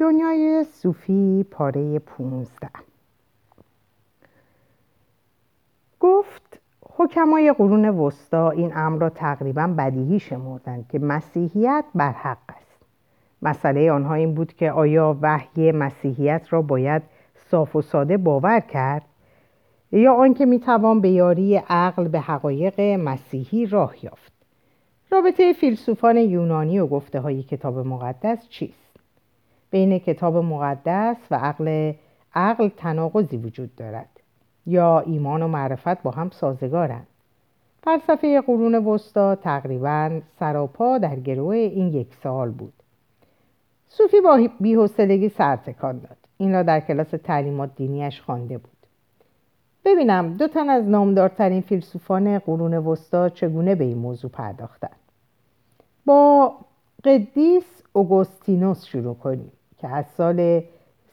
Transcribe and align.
دنیای 0.00 0.64
صوفی 0.64 1.44
پاره 1.50 1.98
پونزده. 1.98 2.70
گفت 6.00 6.60
حکمای 6.96 7.54
قرون 7.58 7.88
وسطا 7.88 8.50
این 8.50 8.76
امر 8.76 8.98
را 8.98 9.10
تقریبا 9.10 9.74
بدیهی 9.78 10.20
شمردند 10.20 10.88
که 10.88 10.98
مسیحیت 10.98 11.84
برحق 11.94 12.38
است. 12.48 12.82
مسئله 13.42 13.92
آنها 13.92 14.14
این 14.14 14.34
بود 14.34 14.52
که 14.52 14.72
آیا 14.72 15.16
وحی 15.22 15.72
مسیحیت 15.72 16.46
را 16.50 16.62
باید 16.62 17.02
صاف 17.50 17.76
و 17.76 17.82
ساده 17.82 18.16
باور 18.16 18.60
کرد 18.60 19.04
یا 19.92 20.14
آنکه 20.14 20.46
می‌توان 20.46 21.00
به 21.00 21.08
یاری 21.08 21.56
عقل 21.56 22.08
به 22.08 22.20
حقایق 22.20 22.80
مسیحی 22.80 23.66
راه 23.66 24.04
یافت. 24.04 24.32
رابطه 25.10 25.52
فیلسوفان 25.52 26.16
یونانی 26.16 26.78
و 26.78 26.86
گفته 26.86 27.20
های 27.20 27.42
کتاب 27.42 27.78
مقدس 27.78 28.48
چیست؟ 28.48 28.89
بین 29.70 29.98
کتاب 29.98 30.36
مقدس 30.36 31.16
و 31.30 31.34
عقل 31.34 31.92
عقل 32.34 32.68
تناقضی 32.68 33.36
وجود 33.36 33.76
دارد. 33.76 34.08
یا 34.66 35.00
ایمان 35.00 35.42
و 35.42 35.48
معرفت 35.48 36.02
با 36.02 36.10
هم 36.10 36.30
سازگارند. 36.30 37.06
فلسفه 37.82 38.40
قرون 38.40 38.74
وسطا 38.74 39.34
تقریبا 39.34 40.20
سراپا 40.38 40.98
در 40.98 41.16
گروه 41.16 41.56
این 41.56 41.88
یک 41.88 42.14
سال 42.14 42.50
بود. 42.50 42.72
صوفی 43.88 44.20
با 44.20 44.48
بیحسلگی 44.60 45.28
سرتکان 45.28 45.98
داد. 45.98 46.16
این 46.38 46.52
را 46.52 46.62
در 46.62 46.80
کلاس 46.80 47.10
تعلیمات 47.10 47.70
دینیش 47.76 48.20
خوانده 48.20 48.58
بود. 48.58 48.70
ببینم 49.84 50.34
دو 50.34 50.48
تن 50.48 50.70
از 50.70 50.88
نامدارترین 50.88 51.60
فیلسوفان 51.60 52.38
قرون 52.38 52.74
وسطا 52.74 53.28
چگونه 53.28 53.74
به 53.74 53.84
این 53.84 53.98
موضوع 53.98 54.30
پرداختند. 54.30 54.96
با 56.06 56.54
قدیس 57.04 57.82
اوگوستینوس 57.92 58.86
شروع 58.86 59.14
کنیم. 59.14 59.52
که 59.80 59.88
از 59.88 60.04
سال 60.16 60.62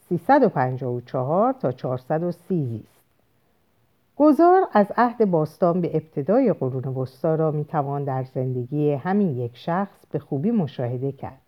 354 0.09 1.53
تا 1.53 1.71
430 1.71 2.65
زیست. 2.65 2.97
گذار 4.17 4.67
از 4.73 4.91
عهد 4.97 5.31
باستان 5.31 5.81
به 5.81 5.95
ابتدای 5.95 6.53
قرون 6.53 6.83
وسطا 6.83 7.35
را 7.35 7.51
می‌توان 7.51 8.03
در 8.03 8.23
زندگی 8.23 8.91
همین 8.91 9.37
یک 9.37 9.57
شخص 9.57 10.05
به 10.11 10.19
خوبی 10.19 10.51
مشاهده 10.51 11.11
کرد. 11.11 11.41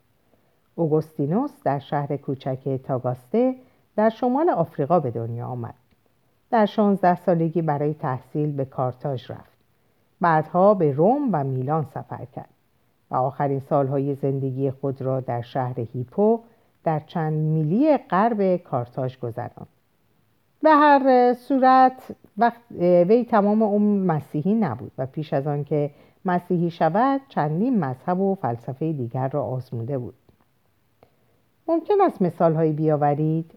اوگوستینوس 0.75 1.51
در 1.63 1.79
شهر 1.79 2.17
کوچک 2.17 2.81
تاگاسته 2.83 3.55
در 3.95 4.09
شمال 4.09 4.49
آفریقا 4.49 4.99
به 4.99 5.11
دنیا 5.11 5.47
آمد. 5.47 5.73
در 6.51 6.65
16 6.65 7.15
سالگی 7.15 7.61
برای 7.61 7.93
تحصیل 7.93 8.51
به 8.51 8.65
کارتاژ 8.65 9.31
رفت. 9.31 9.59
بعدها 10.21 10.73
به 10.73 10.91
روم 10.91 11.29
و 11.31 11.43
میلان 11.43 11.85
سفر 11.93 12.25
کرد 12.35 12.49
و 13.11 13.15
آخرین 13.15 13.59
سالهای 13.59 14.15
زندگی 14.15 14.71
خود 14.71 15.01
را 15.01 15.19
در 15.19 15.41
شهر 15.41 15.79
هیپو 15.79 16.39
در 16.83 16.99
چند 16.99 17.33
میلی 17.33 17.97
غرب 17.97 18.55
کارتاژ 18.55 19.17
گذراند 19.17 19.67
به 20.63 20.69
هر 20.69 21.33
صورت 21.33 22.15
وقت 22.37 22.61
وی 22.81 23.25
تمام 23.25 23.63
عمر 23.63 24.13
مسیحی 24.13 24.53
نبود 24.53 24.91
و 24.97 25.05
پیش 25.05 25.33
از 25.33 25.47
آنکه 25.47 25.91
مسیحی 26.25 26.71
شود 26.71 27.21
چندین 27.29 27.79
مذهب 27.79 28.19
و 28.19 28.35
فلسفه 28.35 28.93
دیگر 28.93 29.27
را 29.27 29.43
آزموده 29.43 29.97
بود. 29.97 30.13
ممکن 31.67 32.01
است 32.01 32.21
مثالهایی 32.21 32.71
بیاورید؟ 32.71 33.51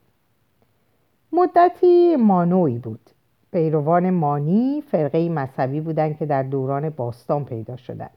مدتی 1.32 2.16
مانوی 2.16 2.78
بود. 2.78 3.10
پیروان 3.52 4.10
مانی 4.10 4.82
فرقه 4.90 5.28
مذهبی 5.28 5.80
بودند 5.80 6.18
که 6.18 6.26
در 6.26 6.42
دوران 6.42 6.90
باستان 6.90 7.44
پیدا 7.44 7.76
شدند. 7.76 8.10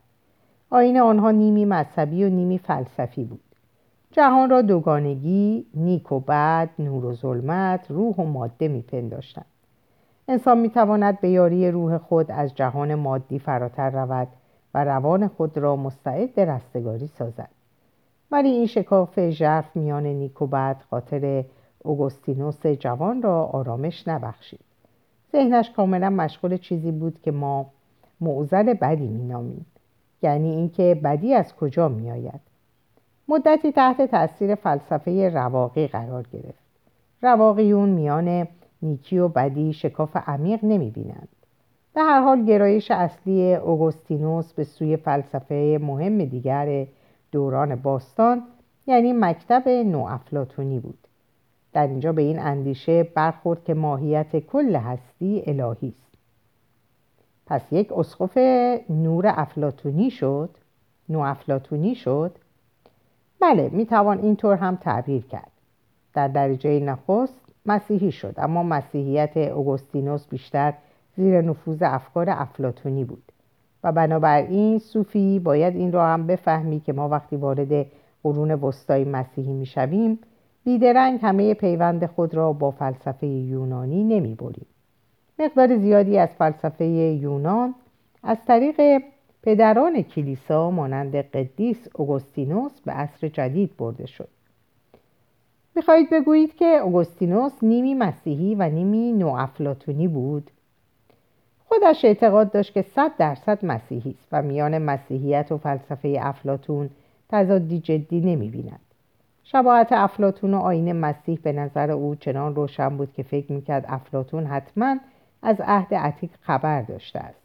آین 0.69 0.99
آنها 0.99 1.31
نیمی 1.31 1.65
مذهبی 1.65 2.23
و 2.23 2.29
نیمی 2.29 2.57
فلسفی 2.57 3.23
بود. 3.23 3.54
جهان 4.15 4.49
را 4.49 4.61
دوگانگی، 4.61 5.65
نیک 5.73 6.11
و 6.11 6.19
بد، 6.19 6.69
نور 6.79 7.05
و 7.05 7.13
ظلمت، 7.13 7.91
روح 7.91 8.15
و 8.15 8.23
ماده 8.23 8.67
میپنداشتند. 8.67 9.45
انسان 10.27 10.57
می‌تواند 10.57 11.19
به 11.19 11.29
یاری 11.29 11.71
روح 11.71 11.97
خود 11.97 12.31
از 12.31 12.55
جهان 12.55 12.95
مادی 12.95 13.39
فراتر 13.39 13.89
رود 13.89 14.27
و 14.73 14.83
روان 14.83 15.27
خود 15.27 15.57
را 15.57 15.75
مستعد 15.75 16.39
رستگاری 16.39 17.07
سازد. 17.07 17.49
ولی 18.31 18.49
این 18.49 18.65
شکاف 18.65 19.29
ژرف 19.29 19.75
میان 19.75 20.05
نیک 20.05 20.41
و 20.41 20.47
بد 20.47 20.81
خاطر 20.89 21.43
اوگوستینوس 21.83 22.67
جوان 22.67 23.21
را 23.21 23.45
آرامش 23.45 24.07
نبخشید. 24.07 24.65
ذهنش 25.31 25.71
کاملا 25.71 26.09
مشغول 26.09 26.57
چیزی 26.57 26.91
بود 26.91 27.21
که 27.21 27.31
ما 27.31 27.65
معزل 28.21 28.73
بدی 28.73 29.07
مینامیم. 29.07 29.65
یعنی 30.21 30.49
اینکه 30.49 31.01
بدی 31.03 31.33
از 31.33 31.55
کجا 31.55 31.89
میآید؟ 31.89 32.54
مدتی 33.27 33.71
تحت 33.71 34.01
تاثیر 34.01 34.55
فلسفه 34.55 35.29
رواقی 35.29 35.87
قرار 35.87 36.27
گرفت. 36.33 36.65
رواقیون 37.21 37.89
میان 37.89 38.47
نیکی 38.81 39.17
و 39.17 39.27
بدی 39.27 39.73
شکاف 39.73 40.17
عمیق 40.17 40.59
نمی 40.63 40.91
بینند. 40.91 41.27
به 41.93 42.01
هر 42.01 42.21
حال 42.21 42.45
گرایش 42.45 42.91
اصلی 42.91 43.55
اوگوستینوس 43.55 44.53
به 44.53 44.63
سوی 44.63 44.97
فلسفه 44.97 45.79
مهم 45.81 46.25
دیگر 46.25 46.87
دوران 47.31 47.75
باستان 47.75 48.43
یعنی 48.87 49.13
مکتب 49.13 49.69
نوافلاتونی 49.69 50.79
بود. 50.79 51.07
در 51.73 51.87
اینجا 51.87 52.11
به 52.11 52.21
این 52.21 52.39
اندیشه 52.39 53.03
برخورد 53.03 53.63
که 53.63 53.73
ماهیت 53.73 54.39
کل 54.39 54.75
هستی 54.75 55.43
الهی 55.47 55.87
است. 55.87 56.17
پس 57.45 57.61
یک 57.71 57.91
اسقف 57.91 58.37
نور 58.89 59.33
افلاتونی 59.35 60.11
شد 60.11 60.49
نوافلاتونی 61.09 61.95
شد 61.95 62.35
بله 63.45 63.69
می‌توان 63.73 64.19
اینطور 64.19 64.55
هم 64.55 64.75
تعبیر 64.75 65.25
کرد 65.25 65.51
در 66.13 66.27
درجه 66.27 66.79
نخست 66.79 67.41
مسیحی 67.65 68.11
شد 68.11 68.33
اما 68.37 68.63
مسیحیت 68.63 69.37
اوگوستینوس 69.37 70.27
بیشتر 70.27 70.73
زیر 71.15 71.41
نفوذ 71.41 71.81
افکار 71.81 72.29
افلاتونی 72.29 73.03
بود 73.03 73.31
و 73.83 73.91
بنابراین 73.91 74.79
صوفی 74.79 75.39
باید 75.39 75.75
این 75.75 75.91
را 75.91 76.07
هم 76.07 76.27
بفهمی 76.27 76.79
که 76.79 76.93
ما 76.93 77.09
وقتی 77.09 77.35
وارد 77.35 77.85
قرون 78.23 78.51
وسطای 78.51 79.03
مسیحی 79.03 79.53
می‌شویم 79.53 80.19
بیدرنگ 80.63 81.19
همه 81.21 81.53
پیوند 81.53 82.05
خود 82.05 82.35
را 82.35 82.53
با 82.53 82.71
فلسفه 82.71 83.27
یونانی 83.27 84.03
نمی 84.03 84.35
بریم. 84.35 84.67
مقدار 85.39 85.77
زیادی 85.77 86.17
از 86.17 86.29
فلسفه 86.29 86.85
یونان 86.85 87.75
از 88.23 88.37
طریق 88.47 89.01
پدران 89.45 90.01
کلیسا 90.01 90.71
مانند 90.71 91.15
قدیس 91.15 91.87
اوگوستینوس 91.93 92.81
به 92.85 92.91
عصر 92.91 93.27
جدید 93.27 93.77
برده 93.77 94.05
شد. 94.05 94.27
می‌خواهید 95.75 96.09
بگویید 96.09 96.55
که 96.55 96.65
اوگوستینوس 96.65 97.51
نیمی 97.61 97.93
مسیحی 97.93 98.55
و 98.55 98.69
نیمی 98.69 99.11
نوافلاتونی 99.11 100.07
بود؟ 100.07 100.51
خودش 101.65 102.05
اعتقاد 102.05 102.51
داشت 102.51 102.73
که 102.73 102.81
صد 102.81 103.11
درصد 103.17 103.65
مسیحی 103.65 104.15
است 104.19 104.27
و 104.31 104.41
میان 104.41 104.77
مسیحیت 104.77 105.51
و 105.51 105.57
فلسفه 105.57 106.17
افلاتون 106.21 106.89
تضادی 107.29 107.79
جدی 107.79 108.21
نمی‌بیند. 108.21 108.79
شباهت 109.43 109.91
افلاتون 109.91 110.53
و 110.53 110.57
آین 110.57 110.93
مسیح 110.93 111.39
به 111.43 111.51
نظر 111.51 111.91
او 111.91 112.15
چنان 112.15 112.55
روشن 112.55 112.97
بود 112.97 113.13
که 113.13 113.23
فکر 113.23 113.51
می‌کرد 113.51 113.85
افلاتون 113.87 114.45
حتما 114.45 114.97
از 115.41 115.61
عهد 115.61 115.93
عتیق 115.93 116.31
خبر 116.41 116.81
داشته 116.81 117.19
است. 117.19 117.44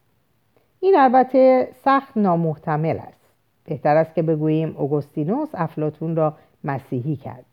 این 0.80 0.96
البته 0.98 1.68
سخت 1.84 2.16
نامحتمل 2.16 2.98
است. 2.98 3.20
بهتر 3.64 3.96
است 3.96 4.14
که 4.14 4.22
بگوییم 4.22 4.74
اوگوستینوس 4.76 5.48
افلاتون 5.54 6.16
را 6.16 6.34
مسیحی 6.64 7.16
کرد. 7.16 7.44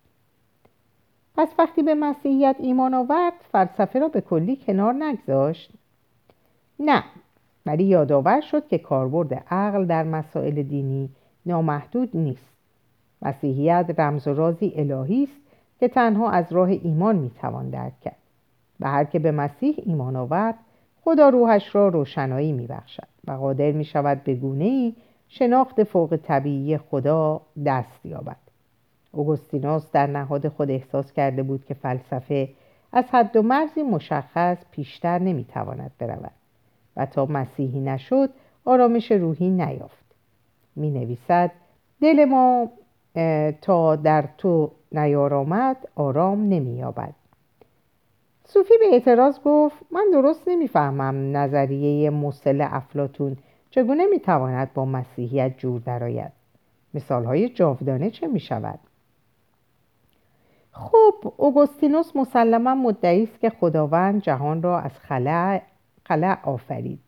پس 1.36 1.50
وقتی 1.60 1.84
به 1.84 1.96
مسیحیت 1.96 2.56
ایمان 2.60 2.94
آورد 2.94 3.34
فلسفه 3.52 4.00
را 4.00 4.08
به 4.08 4.22
کلی 4.22 4.56
کنار 4.56 4.94
نگذاشت. 4.94 5.72
نه 6.80 7.04
ولی 7.66 7.84
یادآور 7.84 8.42
شد 8.42 8.68
که 8.68 8.78
کاربرد 8.78 9.34
عقل 9.34 9.86
در 9.86 10.04
مسائل 10.04 10.64
دینی 10.64 11.10
نامحدود 11.46 12.10
نیست. 12.14 12.54
مسیحیت 13.22 13.96
رمز 13.98 14.28
و 14.28 14.34
رازی 14.34 14.74
الهی 14.76 15.24
است 15.24 15.42
که 15.80 15.88
تنها 15.88 16.30
از 16.30 16.52
راه 16.52 16.70
ایمان 16.70 17.16
می‌توان 17.16 17.70
درک 17.70 18.00
کرد. 18.02 18.18
و 18.80 18.90
هر 18.90 19.04
که 19.04 19.20
به 19.20 19.32
مسیح 19.32 19.76
ایمان 19.86 20.16
آورد 20.16 20.56
خدا 21.08 21.30
روحش 21.30 21.76
را 21.76 21.88
روشنایی 21.88 22.52
میبخشد 22.52 23.08
و 23.28 23.32
قادر 23.32 23.72
می 23.72 23.86
شود 23.86 24.24
به 24.24 24.36
گونه 24.36 24.64
ای 24.64 24.96
شناخت 25.28 25.84
فوق 25.84 26.20
طبیعی 26.24 26.78
خدا 26.78 27.42
دست 27.66 28.06
یابد. 28.06 28.38
اوگوستینوس 29.12 29.92
در 29.92 30.08
نهاد 30.08 30.48
خود 30.48 30.72
احساس 30.72 31.12
کرده 31.12 31.44
بود 31.44 31.66
که 31.66 31.74
فلسفه 31.74 32.50
از 32.94 33.06
حد 33.12 33.36
و 33.36 33.42
مرزی 33.42 33.84
مشخص 33.84 34.58
پیشتر 34.72 35.20
نمی‌تواند 35.20 35.92
برود 36.00 36.32
و 36.98 37.06
تا 37.06 37.26
مسیحی 37.26 37.80
نشد 37.80 38.30
آرامش 38.66 39.12
روحی 39.12 39.50
نیافت. 39.50 40.06
می 40.76 40.92
نویسد 40.92 41.52
دل 42.02 42.26
ما 42.26 42.72
تا 43.62 43.96
در 43.96 44.30
تو 44.38 44.72
نیارامد 44.92 45.78
آرام 45.96 46.50
نمییابد. 46.50 47.14
صوفی 48.50 48.74
به 48.80 48.86
اعتراض 48.94 49.40
گفت 49.46 49.76
من 49.92 50.06
درست 50.14 50.48
نمی‌فهمم 50.48 51.38
نظریه 51.38 52.10
مسل 52.10 52.68
افلاتون 52.70 53.38
چگونه 53.70 54.06
می‌تواند 54.06 54.74
با 54.74 54.86
مسیحیت 54.86 55.58
جور 55.58 55.82
درآید. 55.82 56.32
مثالهای 56.94 57.50
جاودانه 57.50 58.10
چه 58.10 58.28
می‌شود؟ 58.28 58.80
خب 60.72 61.34
اوگوستینوس 61.38 62.16
مسلما 62.16 62.76
مدعی 62.76 63.24
است 63.24 63.40
که 63.40 63.50
خداوند 63.50 64.22
جهان 64.22 64.62
را 64.62 64.80
از 64.80 65.00
خلع, 65.00 65.62
خلع 66.06 66.38
آفرید 66.44 67.00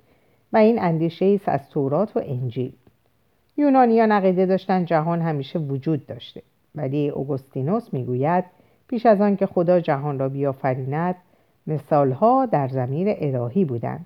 و 0.53 0.57
این 0.57 0.81
اندیشه 0.81 1.25
است 1.25 1.49
از 1.49 1.69
تورات 1.69 2.17
و 2.17 2.21
انجیل. 2.23 2.73
یونانیان 3.57 4.11
عقیده 4.11 4.45
داشتن 4.45 4.85
جهان 4.85 5.21
همیشه 5.21 5.59
وجود 5.59 6.05
داشته 6.05 6.41
ولی 6.75 7.09
اوگوستینوس 7.09 7.93
می‌گوید 7.93 8.45
پیش 8.87 9.05
از 9.05 9.21
آن 9.21 9.35
که 9.35 9.45
خدا 9.45 9.79
جهان 9.79 10.19
را 10.19 10.29
بیافریند 10.29 11.15
مثالها 11.67 12.45
در 12.45 12.67
زمیر 12.67 13.07
الهی 13.17 13.65
بودند. 13.65 14.05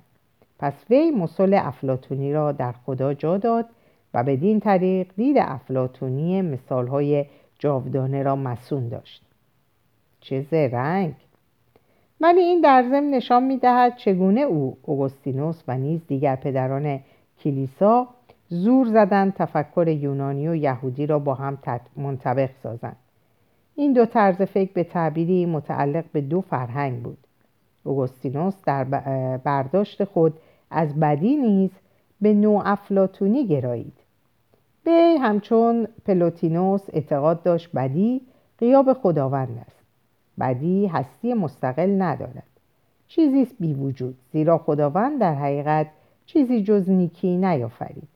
پس 0.59 0.73
وی 0.89 1.11
مسل 1.11 1.53
افلاتونی 1.53 2.33
را 2.33 2.51
در 2.51 2.71
خدا 2.71 3.13
جا 3.13 3.37
داد 3.37 3.65
و 4.13 4.23
بدین 4.23 4.59
طریق 4.59 5.07
دید 5.17 5.37
افلاتونی 5.39 6.41
مثالهای 6.41 7.25
جاودانه 7.59 8.23
را 8.23 8.35
مسون 8.35 8.89
داشت. 8.89 9.23
چه 10.21 10.41
زرنگ 10.41 11.13
ولی 12.21 12.39
این 12.39 12.61
در 12.61 12.83
ضمن 12.83 13.09
نشان 13.09 13.43
می‌دهد 13.43 13.95
چگونه 13.95 14.41
او 14.41 14.77
اوگوستینوس 14.81 15.63
و 15.67 15.77
نیز 15.77 16.01
دیگر 16.07 16.35
پدران 16.35 16.99
کلیسا 17.39 18.07
زور 18.47 18.87
زدند 18.87 19.33
تفکر 19.33 19.87
یونانی 19.87 20.47
و 20.47 20.55
یهودی 20.55 21.05
را 21.05 21.19
با 21.19 21.33
هم 21.33 21.57
منطبق 21.95 22.49
سازند. 22.63 22.95
این 23.75 23.93
دو 23.93 24.05
طرز 24.05 24.41
فکر 24.41 24.73
به 24.73 24.83
تعبیری 24.83 25.45
متعلق 25.45 26.05
به 26.11 26.21
دو 26.21 26.41
فرهنگ 26.41 27.03
بود. 27.03 27.22
اوگوستینوس 27.83 28.55
در 28.65 28.83
برداشت 29.37 30.03
خود 30.03 30.33
از 30.71 30.99
بدی 30.99 31.35
نیز 31.35 31.71
به 32.21 32.33
نوع 32.33 32.61
افلاتونی 32.65 33.47
گرایید. 33.47 33.93
به 34.83 35.17
همچون 35.21 35.87
پلوتینوس 36.05 36.81
اعتقاد 36.93 37.43
داشت 37.43 37.71
بدی 37.75 38.21
قیاب 38.57 38.93
خداوند 38.93 39.57
است. 39.67 39.83
بدی 40.39 40.87
هستی 40.87 41.33
مستقل 41.33 42.01
ندارد. 42.01 42.47
چیزی 43.07 43.41
است 43.41 43.55
بی 43.59 43.73
وجود 43.73 44.17
زیرا 44.31 44.57
خداوند 44.57 45.19
در 45.19 45.33
حقیقت 45.35 45.87
چیزی 46.25 46.63
جز 46.63 46.89
نیکی 46.89 47.37
نیافرید. 47.37 48.07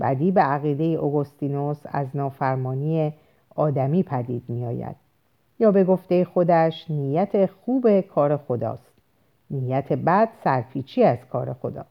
بدی 0.00 0.30
به 0.30 0.40
عقیده 0.40 0.84
اوگوستینوس 0.84 1.80
از 1.84 2.16
نافرمانی 2.16 3.12
آدمی 3.56 4.02
پدید 4.02 4.42
می 4.48 4.64
آید 4.64 4.96
یا 5.58 5.72
به 5.72 5.84
گفته 5.84 6.24
خودش 6.24 6.90
نیت 6.90 7.46
خوب 7.46 8.00
کار 8.00 8.36
خداست. 8.36 8.97
نیت 9.50 9.92
بد 9.92 10.28
سرپیچی 10.44 11.04
از 11.04 11.18
کار 11.32 11.52
خدا. 11.52 11.84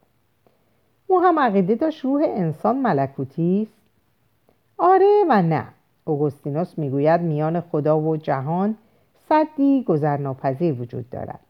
او 1.06 1.20
هم 1.20 1.38
عقیده 1.38 1.74
داشت 1.74 2.04
روح 2.04 2.22
انسان 2.26 2.78
ملکوتی 2.78 3.62
است؟ 3.62 3.80
آره 4.78 5.24
و 5.28 5.42
نه. 5.42 5.64
اوگوستینوس 6.04 6.78
می‌گوید 6.78 7.20
میان 7.20 7.60
خدا 7.60 8.00
و 8.00 8.16
جهان 8.16 8.76
صدی 9.28 9.84
گذرناپذیر 9.84 10.80
وجود 10.80 11.10
دارد. 11.10 11.40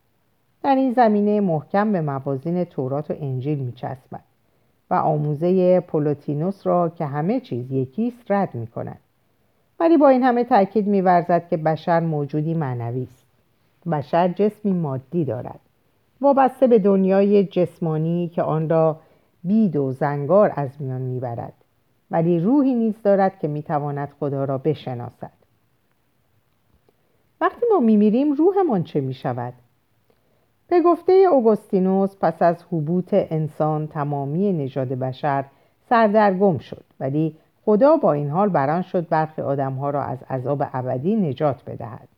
در 0.63 0.75
این 0.75 0.93
زمینه 0.93 1.41
محکم 1.41 1.93
به 1.93 2.01
موازین 2.01 2.65
تورات 2.65 3.11
و 3.11 3.15
انجیل 3.21 3.59
میچسبد 3.59 4.21
و 4.91 4.95
آموزه 4.95 5.81
پولوتینوس 5.81 6.67
را 6.67 6.89
که 6.89 7.07
همه 7.07 7.41
چیز 7.41 7.73
یکیست 7.73 8.31
رد 8.31 8.55
می 8.55 8.67
کند. 8.67 8.99
ولی 9.81 9.97
با 9.97 10.09
این 10.09 10.23
همه 10.23 10.45
تاکید 10.45 10.87
میورزد 10.87 11.49
که 11.49 11.57
بشر 11.57 12.01
موجودی 12.01 12.55
معنوی 12.55 13.03
است. 13.03 13.27
بشر 13.91 14.29
جسمی 14.29 14.73
مادی 14.73 15.25
دارد. 15.25 15.61
وابسته 16.21 16.67
به 16.67 16.79
دنیای 16.79 17.45
جسمانی 17.45 18.29
که 18.29 18.43
آن 18.43 18.69
را 18.69 19.01
بید 19.45 19.77
و 19.77 19.93
زنگار 19.93 20.53
از 20.57 20.71
میان 20.81 21.01
می‌برد. 21.01 21.53
ولی 22.11 22.41
روحی 22.41 22.75
نیز 22.75 23.03
دارد 23.03 23.39
که 23.39 23.49
می‌تواند 23.49 24.13
خدا 24.21 24.45
را 24.45 24.59
بشناسد. 24.59 25.33
وقتی 27.41 27.67
ما 27.71 27.81
میمیریم 27.81 28.33
روحمان 28.33 28.83
چه 28.83 29.01
می‌شود؟ 29.01 29.55
به 30.69 30.83
گفته 30.83 31.13
اوگوستینوس 31.13 32.17
پس 32.21 32.43
از 32.43 32.65
حبوط 32.73 33.09
انسان 33.13 33.87
تمامی 33.87 34.53
نژاد 34.53 34.89
بشر 34.89 35.45
سردرگم 35.89 36.59
شد. 36.59 36.85
ولی 37.01 37.37
خدا 37.65 37.97
با 37.97 38.13
این 38.13 38.31
حال 38.31 38.49
بران 38.49 38.83
شد 38.83 39.09
برخی 39.09 39.43
آدمها 39.43 39.91
را 39.91 40.03
از 40.03 40.19
عذاب 40.31 40.63
ابدی 40.73 41.17
نجات 41.17 41.65
بدهد. 41.65 42.09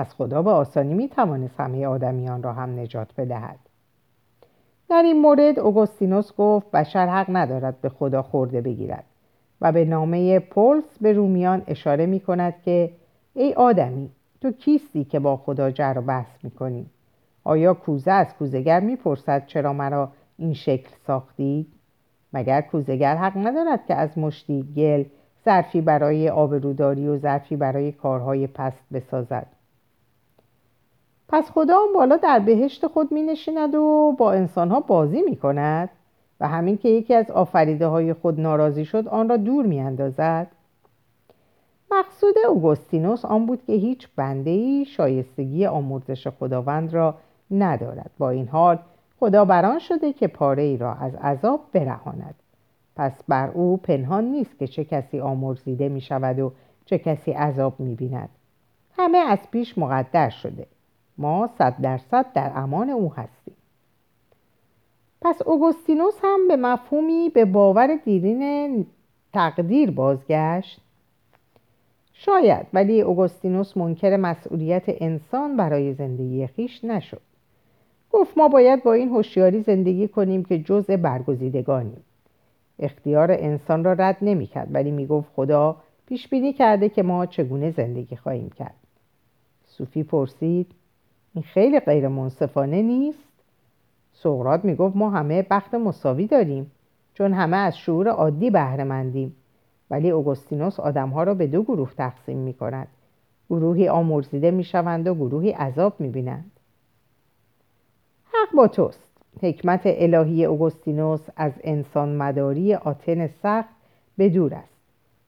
پس 0.00 0.14
خدا 0.14 0.42
به 0.42 0.50
آسانی 0.50 0.94
می 0.94 1.08
توانست 1.08 1.60
همه 1.60 1.86
آدمیان 1.86 2.42
را 2.42 2.52
هم 2.52 2.80
نجات 2.80 3.08
بدهد 3.16 3.58
در 4.88 5.02
این 5.02 5.20
مورد 5.20 5.58
اوگوستینوس 5.58 6.32
گفت 6.38 6.70
بشر 6.70 7.06
حق 7.06 7.26
ندارد 7.28 7.80
به 7.80 7.88
خدا 7.88 8.22
خورده 8.22 8.60
بگیرد 8.60 9.04
و 9.60 9.72
به 9.72 9.84
نامه 9.84 10.38
پولس 10.38 10.98
به 11.00 11.12
رومیان 11.12 11.62
اشاره 11.66 12.06
می 12.06 12.20
کند 12.20 12.54
که 12.64 12.90
ای 13.34 13.54
آدمی 13.54 14.10
تو 14.40 14.50
کیستی 14.50 15.04
که 15.04 15.18
با 15.18 15.36
خدا 15.36 15.70
جر 15.70 15.94
و 15.96 16.02
بحث 16.02 16.44
می 16.44 16.50
کنی؟ 16.50 16.86
آیا 17.44 17.74
کوزه 17.74 18.10
از 18.10 18.34
کوزگر 18.38 18.80
می‌پرسد 18.80 19.46
چرا 19.46 19.72
مرا 19.72 20.12
این 20.38 20.54
شکل 20.54 20.90
ساختی؟ 21.06 21.66
مگر 22.32 22.60
کوزگر 22.60 23.16
حق 23.16 23.36
ندارد 23.36 23.86
که 23.86 23.94
از 23.94 24.18
مشتی 24.18 24.62
گل 24.76 25.04
ظرفی 25.44 25.80
برای 25.80 26.28
آبروداری 26.28 27.08
و 27.08 27.18
ظرفی 27.18 27.56
برای 27.56 27.92
کارهای 27.92 28.46
پست 28.46 28.84
بسازد 28.92 29.59
پس 31.32 31.50
خدا 31.50 31.74
آن 31.74 31.92
بالا 31.94 32.16
در 32.16 32.38
بهشت 32.38 32.86
خود 32.86 33.12
می 33.12 33.22
نشیند 33.22 33.74
و 33.74 34.14
با 34.18 34.32
انسانها 34.32 34.80
بازی 34.80 35.22
می 35.22 35.36
کند 35.36 35.90
و 36.40 36.48
همین 36.48 36.78
که 36.78 36.88
یکی 36.88 37.14
از 37.14 37.30
آفریده 37.30 37.86
های 37.86 38.12
خود 38.12 38.40
ناراضی 38.40 38.84
شد 38.84 39.08
آن 39.08 39.28
را 39.28 39.36
دور 39.36 39.66
می 39.66 39.80
اندازد 39.80 40.46
مقصود 41.90 42.34
اوگوستینوس 42.48 43.24
آن 43.24 43.46
بود 43.46 43.64
که 43.64 43.72
هیچ 43.72 44.08
بنده 44.16 44.50
ای 44.50 44.84
شایستگی 44.84 45.66
آمرزش 45.66 46.28
خداوند 46.28 46.94
را 46.94 47.14
ندارد. 47.50 48.10
با 48.18 48.30
این 48.30 48.48
حال 48.48 48.78
خدا 49.20 49.44
بران 49.44 49.78
شده 49.78 50.12
که 50.12 50.28
پاره 50.28 50.62
ای 50.62 50.76
را 50.76 50.94
از 50.94 51.14
عذاب 51.14 51.60
برهاند. 51.72 52.34
پس 52.96 53.22
بر 53.28 53.50
او 53.50 53.76
پنهان 53.76 54.24
نیست 54.24 54.58
که 54.58 54.66
چه 54.66 54.84
کسی 54.84 55.20
آمرزیده 55.20 55.88
می 55.88 56.00
شود 56.00 56.38
و 56.38 56.52
چه 56.84 56.98
کسی 56.98 57.32
عذاب 57.32 57.80
می 57.80 57.94
بیند 57.94 58.28
همه 58.98 59.18
از 59.18 59.38
پیش 59.50 59.78
مقدر 59.78 60.28
شده. 60.30 60.66
ما 61.20 61.50
صد 61.58 61.74
درصد 61.82 62.26
در 62.34 62.52
امان 62.54 62.90
او 62.90 63.14
هستیم. 63.14 63.54
پس 65.22 65.42
اوگوستینوس 65.42 66.14
هم 66.22 66.48
به 66.48 66.56
مفهومی 66.56 67.30
به 67.34 67.44
باور 67.44 67.96
دیرین 68.04 68.86
تقدیر 69.32 69.90
بازگشت. 69.90 70.80
شاید 72.12 72.66
ولی 72.72 73.00
اوگوستینوس 73.00 73.76
منکر 73.76 74.16
مسئولیت 74.16 74.82
انسان 74.86 75.56
برای 75.56 75.94
زندگی 75.94 76.46
خیش 76.46 76.84
نشد. 76.84 77.20
گفت 78.12 78.38
ما 78.38 78.48
باید 78.48 78.82
با 78.82 78.92
این 78.92 79.08
هوشیاری 79.08 79.62
زندگی 79.62 80.08
کنیم 80.08 80.44
که 80.44 80.58
جزء 80.58 80.96
برگزیدگانیم. 80.96 82.02
اختیار 82.78 83.30
انسان 83.30 83.84
را 83.84 83.92
رد 83.92 84.16
نمی 84.22 84.46
کرد 84.46 84.74
ولی 84.74 84.90
می 84.90 85.06
گفت 85.06 85.28
خدا 85.36 85.76
پیش 86.06 86.28
بینی 86.28 86.52
کرده 86.52 86.88
که 86.88 87.02
ما 87.02 87.26
چگونه 87.26 87.70
زندگی 87.70 88.16
خواهیم 88.16 88.50
کرد. 88.50 88.74
صوفی 89.66 90.02
پرسید 90.02 90.66
این 91.34 91.44
خیلی 91.44 91.80
غیر 91.80 92.08
منصفانه 92.08 92.82
نیست. 92.82 93.28
سقرات 94.12 94.64
می 94.64 94.74
گفت 94.74 94.96
ما 94.96 95.10
همه 95.10 95.46
بخت 95.50 95.74
مساوی 95.74 96.26
داریم 96.26 96.70
چون 97.14 97.32
همه 97.32 97.56
از 97.56 97.78
شعور 97.78 98.08
عادی 98.08 98.50
بهره 98.50 98.84
مندیم 98.84 99.36
ولی 99.90 100.10
اوگوستینوس 100.10 100.80
آدمها 100.80 101.22
را 101.22 101.34
به 101.34 101.46
دو 101.46 101.62
گروه 101.62 101.94
تقسیم 101.94 102.38
می 102.38 102.54
کند 102.54 102.88
گروهی 103.50 103.88
آمرزیده 103.88 104.50
می 104.50 104.64
شوند 104.64 105.06
و 105.06 105.14
گروهی 105.14 105.50
عذاب 105.50 106.00
می 106.00 106.08
بینند 106.08 106.50
حق 108.24 108.56
با 108.56 108.68
توست. 108.68 109.00
حکمت 109.42 109.80
الهی 109.84 110.44
اوگوستینوس 110.44 111.20
از 111.36 111.52
انسان 111.64 112.16
مداری 112.16 112.74
آتن 112.74 113.26
سخت 113.26 113.68
به 114.16 114.28
دور 114.28 114.54
است. 114.54 114.80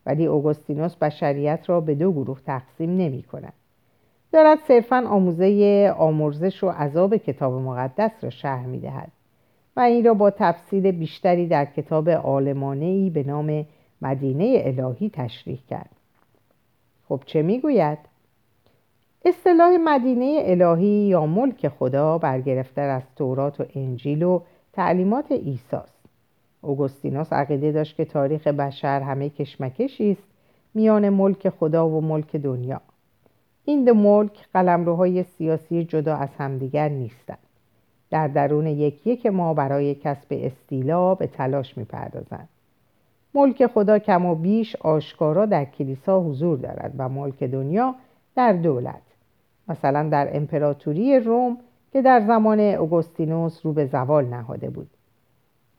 ولی 0.07 0.27
اوگوستینوس 0.27 0.97
بشریت 0.97 1.65
را 1.67 1.81
به 1.81 1.95
دو 1.95 2.13
گروه 2.13 2.41
تقسیم 2.41 2.97
نمی 2.97 3.23
کند 3.23 3.53
دارد 4.33 4.59
صرفا 4.69 5.05
آموزه 5.09 5.95
آمرزش 5.99 6.65
و 6.65 6.69
عذاب 6.69 7.17
کتاب 7.17 7.53
مقدس 7.53 8.25
را 8.25 8.31
شهر 8.31 8.67
می 8.67 8.81
دهد 8.81 9.13
و 9.77 9.81
این 9.81 10.05
را 10.05 10.15
با 10.15 10.31
تفصیل 10.31 10.91
بیشتری 10.91 11.47
در 11.47 11.65
کتاب 11.65 12.09
آلمانه 12.09 12.85
ای 12.85 13.11
به 13.11 13.23
نام 13.23 13.67
مدینه 14.03 14.63
الهی 14.65 15.11
تشریح 15.11 15.59
کرد. 15.71 15.91
خب 17.09 17.21
چه 17.27 17.43
می‌گوید؟ 17.43 17.99
اصطلاح 19.25 19.77
مدینه 19.85 20.39
الهی 20.45 20.87
یا 20.87 21.27
ملک 21.27 21.69
خدا 21.69 22.19
برگرفته 22.19 22.81
از 22.81 23.03
تورات 23.17 23.61
و 23.61 23.65
انجیل 23.75 24.23
و 24.23 24.41
تعلیمات 24.73 25.33
ایساست 25.33 25.99
اوگوستینوس 26.61 27.33
عقیده 27.33 27.73
داشت 27.73 27.97
که 27.97 28.05
تاریخ 28.05 28.47
بشر 28.47 29.01
همه 29.01 29.29
کشمکشی 29.29 30.11
است 30.11 30.23
میان 30.75 31.09
ملک 31.09 31.49
خدا 31.49 31.89
و 31.89 32.01
ملک 32.01 32.37
دنیا. 32.37 32.81
این 33.65 33.85
دو 33.85 33.95
ملک 33.95 34.49
قلمروهای 34.55 35.23
سیاسی 35.23 35.85
جدا 35.85 36.17
از 36.17 36.29
همدیگر 36.39 36.89
نیستند. 36.89 37.39
در 38.11 38.29
درون 38.29 38.67
یکی 38.67 39.11
یک 39.11 39.27
ما 39.27 39.55
برای 39.55 39.95
کسب 39.95 40.27
استیلا 40.31 41.15
به 41.15 41.27
تلاش 41.27 41.79
می‌پردازند. 41.79 42.49
ملک 43.35 43.67
خدا 43.67 43.99
کم 43.99 44.27
و 44.27 44.35
بیش 44.35 44.77
آشکارا 44.77 45.47
در 45.47 45.65
کلیسا 45.65 46.21
حضور 46.21 46.59
دارد 46.59 46.95
و 46.99 47.09
ملک 47.09 47.43
دنیا 47.43 47.95
در 48.37 48.53
دولت. 48.53 49.03
مثلا 49.69 50.09
در 50.09 50.37
امپراتوری 50.37 51.21
روم 51.21 51.59
که 51.93 52.03
در 52.03 52.21
زمان 52.27 52.61
اوگوستینوس 52.61 53.67
رو 53.67 53.73
به 53.73 53.87
زوال 53.87 54.25
نهاده 54.25 54.71
بود. 54.71 54.91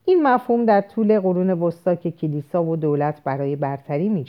این 0.05 0.23
مفهوم 0.23 0.65
در 0.65 0.81
طول 0.81 1.19
قرون 1.19 1.49
وسطا 1.49 1.95
که 1.95 2.11
کلیسا 2.11 2.63
و 2.63 2.75
دولت 2.75 3.23
برای 3.23 3.55
برتری 3.55 4.09
می 4.09 4.25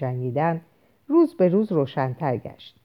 روز 1.08 1.34
به 1.34 1.48
روز 1.48 1.72
روشنتر 1.72 2.36
گشت. 2.36 2.83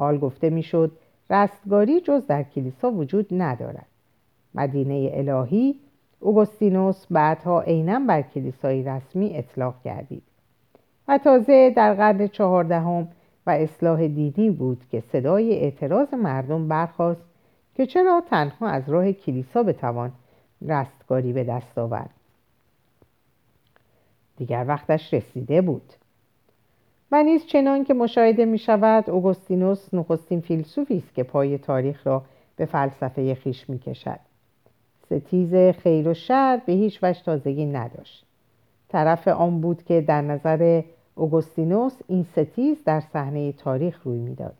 حال 0.00 0.18
گفته 0.18 0.50
می‌شد 0.50 0.92
رستگاری 1.30 2.00
جز 2.00 2.26
در 2.26 2.42
کلیسا 2.42 2.90
وجود 2.90 3.26
ندارد. 3.30 3.86
مدینه 4.54 5.10
الهی 5.14 5.76
اوگوستینوس 6.20 7.06
بعدها 7.10 7.60
عینا 7.60 8.00
بر 8.08 8.22
کلیسای 8.22 8.82
رسمی 8.82 9.36
اطلاق 9.36 9.74
گردید 9.84 10.22
و 11.08 11.18
تازه 11.18 11.70
در 11.76 11.94
قرن 11.94 12.26
چهاردهم 12.26 13.08
و 13.46 13.50
اصلاح 13.50 14.06
دینی 14.06 14.50
بود 14.50 14.84
که 14.90 15.00
صدای 15.00 15.54
اعتراض 15.54 16.14
مردم 16.14 16.68
برخاست 16.68 17.24
که 17.74 17.86
چرا 17.86 18.22
تنها 18.30 18.68
از 18.68 18.90
راه 18.90 19.12
کلیسا 19.12 19.62
بتوان 19.62 20.12
رستگاری 20.62 21.32
به 21.32 21.44
دست 21.44 21.78
آورد. 21.78 22.10
دیگر 24.36 24.64
وقتش 24.68 25.14
رسیده 25.14 25.60
بود. 25.60 25.92
و 27.12 27.22
نیز 27.22 27.46
چنان 27.46 27.84
که 27.84 27.94
مشاهده 27.94 28.44
می 28.44 28.58
شود 28.58 29.10
اوگوستینوس 29.10 29.94
نخستین 29.94 30.40
فیلسوفی 30.40 30.96
است 30.96 31.14
که 31.14 31.22
پای 31.22 31.58
تاریخ 31.58 32.06
را 32.06 32.22
به 32.56 32.66
فلسفه 32.66 33.34
خیش 33.34 33.70
می 33.70 33.78
کشد 33.78 34.20
ستیز 35.06 35.54
خیر 35.54 36.08
و 36.08 36.14
شر 36.14 36.60
به 36.66 36.72
هیچ 36.72 36.98
وجه 37.02 37.22
تازگی 37.22 37.66
نداشت. 37.66 38.26
طرف 38.88 39.28
آن 39.28 39.60
بود 39.60 39.82
که 39.82 40.00
در 40.00 40.22
نظر 40.22 40.82
اوگوستینوس 41.14 41.98
این 42.08 42.22
ستیز 42.22 42.84
در 42.84 43.00
صحنه 43.00 43.52
تاریخ 43.52 44.00
روی 44.04 44.18
می‌داد. 44.18 44.54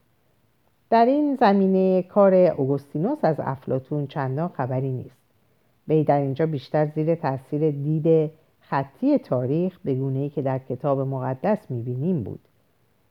در 0.90 1.07
این 1.07 1.35
زمینه 1.35 2.02
کار 2.02 2.35
اوگوستینوس 2.35 3.19
از 3.23 3.37
افلاتون 3.38 4.07
چندان 4.07 4.49
خبری 4.49 4.92
نیست. 4.92 5.21
وی 5.88 6.04
در 6.04 6.21
اینجا 6.21 6.47
بیشتر 6.47 6.87
زیر 6.87 7.14
تاثیر 7.14 7.71
دید 7.71 8.30
خطی 8.71 9.19
تاریخ 9.19 9.79
به 9.85 9.91
ای 9.91 10.29
که 10.29 10.43
در 10.43 10.59
کتاب 10.59 11.00
مقدس 11.00 11.71
می‌بینیم 11.71 12.23
بود. 12.23 12.41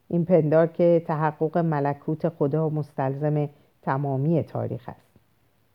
این 0.07 0.25
پندار 0.25 0.67
که 0.67 1.03
تحقق 1.07 1.57
ملکوت 1.57 2.29
خدا 2.29 2.69
مستلزم 2.69 3.49
تمامی 3.81 4.43
تاریخ 4.43 4.89
است. 4.89 5.09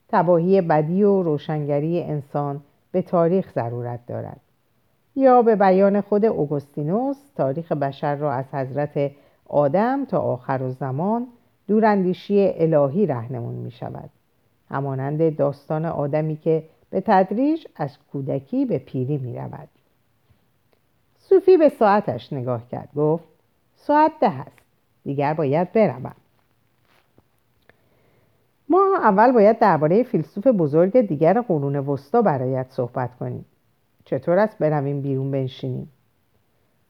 تباهی 0.09 0.61
بدی 0.61 1.03
و 1.03 1.23
روشنگری 1.23 2.03
انسان 2.03 2.61
به 2.91 3.01
تاریخ 3.01 3.53
ضرورت 3.53 3.99
دارد. 4.07 4.39
یا 5.15 5.41
به 5.41 5.55
بیان 5.55 6.01
خود 6.01 6.25
اوگوستینوس 6.25 7.17
تاریخ 7.35 7.71
بشر 7.71 8.15
را 8.15 8.31
از 8.31 8.45
حضرت 8.53 9.11
آدم 9.45 10.05
تا 10.05 10.19
آخر 10.19 10.61
و 10.61 10.71
زمان 10.71 11.27
دوراندیشی 11.67 12.51
الهی 12.55 13.05
رهنمون 13.05 13.55
می 13.55 13.71
شود 13.71 14.09
همانند 14.69 15.35
داستان 15.35 15.85
آدمی 15.85 16.37
که 16.37 16.63
به 16.89 17.01
تدریج 17.01 17.67
از 17.75 17.97
کودکی 18.11 18.65
به 18.65 18.77
پیری 18.77 19.17
می 19.17 19.37
رود 19.37 19.69
صوفی 21.29 21.57
به 21.57 21.69
ساعتش 21.69 22.33
نگاه 22.33 22.67
کرد 22.69 22.89
گفت 22.95 23.23
ساعت 23.75 24.11
ده 24.21 24.31
است. 24.31 24.51
دیگر 25.03 25.33
باید 25.33 25.71
بروم. 25.71 26.15
ما 28.69 28.97
اول 28.97 29.31
باید 29.31 29.59
درباره 29.59 30.03
فیلسوف 30.03 30.47
بزرگ 30.47 31.01
دیگر 31.01 31.41
قرون 31.41 31.75
وسطا 31.75 32.21
برایت 32.21 32.65
صحبت 32.69 33.15
کنیم. 33.19 33.45
چطور 34.05 34.39
است 34.39 34.57
برویم 34.57 35.01
بیرون 35.01 35.31
بنشینیم؟ 35.31 35.91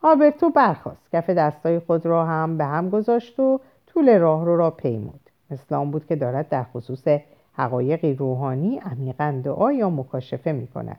آلبرتو 0.02 0.50
برخواست 0.50 1.12
کف 1.12 1.30
دستای 1.30 1.80
خود 1.80 2.06
را 2.06 2.26
هم 2.26 2.58
به 2.58 2.66
هم 2.66 2.90
گذاشت 2.90 3.40
و 3.40 3.60
طول 3.88 4.20
راه 4.20 4.46
رو 4.46 4.58
را 4.58 4.72
پیمود. 4.72 5.20
اسلام 5.52 5.92
بود 5.92 6.06
که 6.06 6.16
دارد 6.16 6.50
در 6.50 6.64
خصوص 6.64 7.08
حقایقی 7.54 8.14
روحانی 8.14 8.78
عمیقا 8.78 9.42
دعا 9.44 9.72
یا 9.72 9.90
مکاشفه 9.90 10.52
می 10.52 10.68
کند 10.68 10.98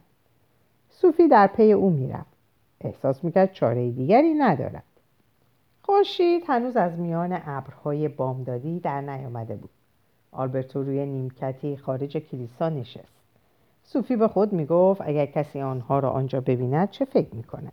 صوفی 0.90 1.28
در 1.28 1.46
پی 1.46 1.72
او 1.72 1.90
می‌رفت. 1.90 2.35
احساس 2.80 3.24
می‌کرد 3.24 3.52
چاره 3.52 3.90
دیگری 3.90 4.34
ندارد. 4.34 4.84
خورشید 5.82 6.42
هنوز 6.48 6.76
از 6.76 6.98
میان 6.98 7.40
ابرهای 7.46 8.08
بامدادی 8.08 8.80
در 8.80 9.00
نیامده 9.00 9.56
بود. 9.56 9.70
آلبرتو 10.32 10.82
روی 10.82 11.06
نیمکتی 11.06 11.76
خارج 11.76 12.16
کلیسا 12.16 12.68
نشست. 12.68 13.16
صوفی 13.84 14.16
به 14.16 14.28
خود 14.28 14.52
می‌گفت 14.52 15.00
اگر 15.04 15.26
کسی 15.26 15.60
آنها 15.60 15.98
را 15.98 16.10
آنجا 16.10 16.40
ببیند 16.40 16.90
چه 16.90 17.04
فکر 17.04 17.34
می‌کند؟ 17.34 17.72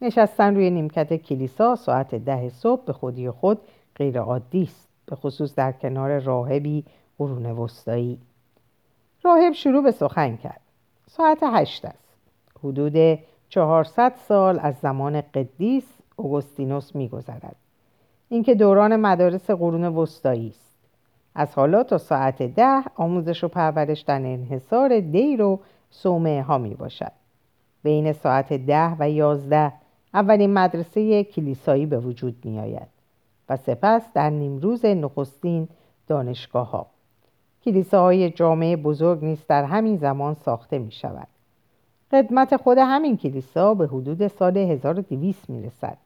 نشستن 0.00 0.54
روی 0.54 0.70
نیمکت 0.70 1.16
کلیسا 1.16 1.76
ساعت 1.76 2.14
ده 2.14 2.48
صبح 2.48 2.84
به 2.84 2.92
خودی 2.92 3.30
خود 3.30 3.58
غیر 3.96 4.18
عادی 4.18 4.62
است 4.62 4.88
به 5.06 5.16
خصوص 5.16 5.54
در 5.54 5.72
کنار 5.72 6.18
راهبی 6.18 6.84
قرون 7.18 7.46
وسطایی. 7.46 8.18
راهب 9.22 9.52
شروع 9.52 9.82
به 9.82 9.90
سخن 9.90 10.36
کرد. 10.36 10.60
ساعت 11.06 11.38
هشت 11.42 11.84
است. 11.84 12.14
حدود 12.64 13.18
چهارصد 13.54 14.12
سال 14.28 14.58
از 14.62 14.74
زمان 14.82 15.20
قدیس 15.20 15.84
اوگوستینوس 16.16 16.96
میگذرد. 16.96 17.56
اینکه 18.28 18.54
دوران 18.54 18.96
مدارس 18.96 19.50
قرون 19.50 19.84
وسطایی 19.84 20.48
است. 20.48 20.74
از 21.34 21.54
حالا 21.54 21.82
تا 21.82 21.98
ساعت 21.98 22.42
ده 22.42 22.82
آموزش 22.96 23.44
و 23.44 23.48
پرورش 23.48 24.00
در 24.00 24.16
انحصار 24.16 25.00
دیر 25.00 25.42
و 25.42 25.60
سومه 25.90 26.42
ها 26.42 26.58
می 26.58 26.74
باشد 26.74 27.12
بین 27.82 28.12
ساعت 28.12 28.52
ده 28.52 28.96
و 28.98 29.10
یازده 29.10 29.72
اولین 30.14 30.52
مدرسه 30.52 31.24
کلیسایی 31.24 31.86
به 31.86 31.98
وجود 31.98 32.44
می 32.44 32.60
آید 32.60 32.88
و 33.48 33.56
سپس 33.56 34.02
در 34.14 34.30
نیمروز 34.30 34.84
نخستین 34.84 35.68
دانشگاه 36.06 36.70
ها 36.70 36.86
کلیساهای 37.64 38.30
جامعه 38.30 38.76
بزرگ 38.76 39.24
نیست 39.24 39.48
در 39.48 39.64
همین 39.64 39.96
زمان 39.96 40.34
ساخته 40.34 40.78
می 40.78 40.92
شود 40.92 41.28
خدمت 42.10 42.56
خود 42.56 42.78
همین 42.78 43.16
کلیسا 43.16 43.74
به 43.74 43.86
حدود 43.86 44.26
سال 44.26 44.58
1200 44.58 45.50
می 45.50 45.62
رسد 45.62 45.98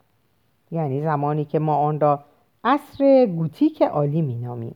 یعنی 0.70 1.02
زمانی 1.02 1.44
که 1.44 1.58
ما 1.58 1.76
آن 1.76 2.00
را 2.00 2.24
عصر 2.64 3.26
گوتیک 3.26 3.82
عالی 3.82 4.22
می 4.22 4.36
نامیم 4.36 4.74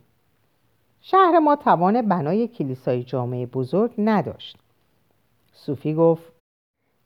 شهر 1.05 1.39
ما 1.39 1.57
توان 1.57 2.03
بنای 2.03 2.49
کلیسای 2.49 3.03
جامعه 3.03 3.47
بزرگ 3.47 3.95
نداشت. 3.99 4.59
صوفی 5.53 5.95
گفت 5.95 6.33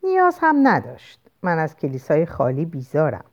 نیاز 0.03 0.37
هم 0.41 0.67
نداشت. 0.67 1.19
من 1.43 1.59
از 1.59 1.75
کلیسای 1.75 2.25
خالی 2.25 2.65
بیزارم. 2.65 3.25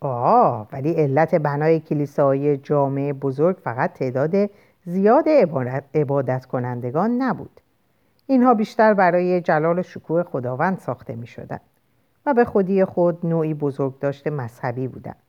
آه 0.00 0.68
ولی 0.72 0.92
علت 0.92 1.34
بنای 1.34 1.80
کلیسای 1.80 2.56
جامعه 2.56 3.12
بزرگ 3.12 3.56
فقط 3.56 3.92
تعداد 3.92 4.50
زیاد 4.84 5.28
عبادت 5.94 6.46
کنندگان 6.46 7.10
نبود. 7.10 7.60
اینها 8.30 8.54
بیشتر 8.54 8.94
برای 8.94 9.40
جلال 9.40 9.78
و 9.78 9.82
شکوه 9.82 10.22
خداوند 10.22 10.78
ساخته 10.78 11.16
می 11.16 11.26
شدن 11.26 11.60
و 12.26 12.34
به 12.34 12.44
خودی 12.44 12.84
خود 12.84 13.26
نوعی 13.26 13.54
بزرگ 13.54 13.98
داشته 13.98 14.30
مذهبی 14.30 14.88
بودند. 14.88 15.22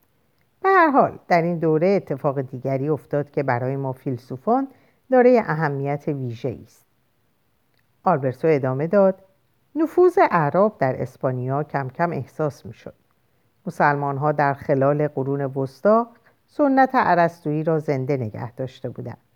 به 0.62 0.70
هر 0.70 0.89
حال 0.89 1.20
در 1.27 1.41
این 1.41 1.60
دوره 1.60 1.88
اتفاق 1.88 2.41
دیگری 2.41 2.89
افتاد 2.89 3.32
که 3.32 3.44
برای 3.44 3.75
ما 3.75 3.91
فیلسوفان 3.91 4.68
داره 5.12 5.41
اهمیت 5.46 6.03
ویژه 6.08 6.60
است. 6.63 6.86
آلبرتو 8.03 8.48
ادامه 8.48 8.88
داد 8.88 9.24
نفوذ 9.75 10.20
اعراب 10.32 10.77
در 10.77 11.01
اسپانیا 11.01 11.63
کم 11.63 11.89
کم 11.89 12.12
احساس 12.12 12.65
می 12.65 12.74
شد. 12.74 12.94
مسلمان 13.65 14.18
ها 14.18 14.32
در 14.32 14.53
خلال 14.53 15.08
قرون 15.08 15.41
وسطا 15.41 16.08
سنت 16.48 16.96
عرستویی 16.96 17.63
را 17.63 17.79
زنده 17.79 18.18
نگه 18.18 18.51
داشته 18.51 18.89
بودند. 18.89 19.29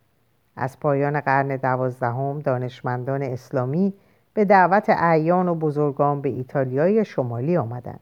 از 0.55 0.79
پایان 0.79 1.19
قرن 1.21 1.55
دوازدهم 1.55 2.39
دانشمندان 2.39 3.23
اسلامی 3.23 3.93
به 4.33 4.45
دعوت 4.45 4.85
اعیان 4.89 5.47
و 5.47 5.55
بزرگان 5.55 6.21
به 6.21 6.29
ایتالیای 6.29 7.05
شمالی 7.05 7.57
آمدند. 7.57 7.99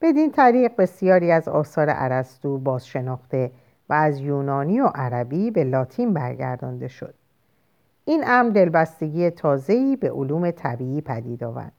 بدین 0.00 0.30
طریق 0.32 0.72
بسیاری 0.78 1.32
از 1.32 1.48
آثار 1.48 1.86
ارسطو 1.88 2.58
بازشناخته 2.58 3.50
و 3.88 3.92
از 3.94 4.20
یونانی 4.20 4.80
و 4.80 4.86
عربی 4.86 5.50
به 5.50 5.64
لاتین 5.64 6.12
برگردانده 6.12 6.88
شد. 6.88 7.14
این 8.04 8.24
امر 8.26 8.50
دلبستگی 8.50 9.30
تازه‌ای 9.30 9.96
به 9.96 10.10
علوم 10.10 10.50
طبیعی 10.50 11.00
پدید 11.00 11.44
آورد 11.44 11.72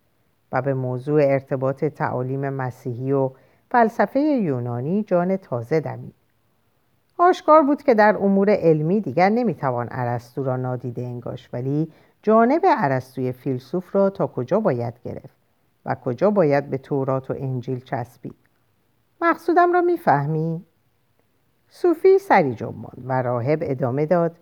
و 0.51 0.61
به 0.61 0.73
موضوع 0.73 1.21
ارتباط 1.23 1.85
تعالیم 1.85 2.49
مسیحی 2.49 3.11
و 3.11 3.31
فلسفه 3.71 4.19
یونانی 4.19 5.03
جان 5.03 5.37
تازه 5.37 5.79
دمید. 5.79 6.13
آشکار 7.23 7.63
بود 7.63 7.83
که 7.83 7.93
در 7.93 8.17
امور 8.17 8.49
علمی 8.49 9.01
دیگر 9.01 9.29
نمی‌توان 9.29 9.87
ارسطو 9.91 10.43
را 10.43 10.55
نادیده 10.55 11.01
انگاش 11.01 11.49
ولی 11.53 11.91
جانب 12.21 12.61
ارسطوی 12.77 13.31
فیلسوف 13.31 13.95
را 13.95 14.09
تا 14.09 14.27
کجا 14.27 14.59
باید 14.59 14.93
گرفت 15.05 15.37
و 15.85 15.95
کجا 15.95 16.31
باید 16.31 16.69
به 16.69 16.77
تورات 16.77 17.31
و 17.31 17.33
انجیل 17.37 17.79
چسبید؟ 17.79 18.35
مقصودم 19.21 19.73
را 19.73 19.81
می‌فهمی؟ 19.81 20.65
سوفی 21.69 22.19
سری 22.19 22.55
جنباند 22.55 23.03
و 23.05 23.21
راهب 23.21 23.59
ادامه 23.61 24.05
داد 24.05 24.35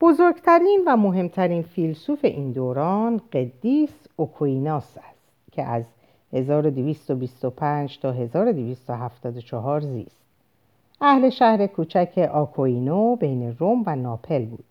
بزرگترین 0.00 0.82
و 0.86 0.96
مهمترین 0.96 1.62
فیلسوف 1.62 2.24
این 2.24 2.52
دوران 2.52 3.20
قدیس 3.32 3.94
آکویناس 4.16 4.98
است 4.98 5.32
که 5.52 5.62
از 5.62 5.84
1225 6.32 7.98
تا 8.00 8.12
1274 8.12 9.80
زیست. 9.80 10.23
اهل 11.00 11.30
شهر 11.30 11.66
کوچک 11.66 12.30
آکوینو 12.32 13.16
بین 13.16 13.56
روم 13.58 13.82
و 13.86 13.96
ناپل 13.96 14.44
بود. 14.44 14.64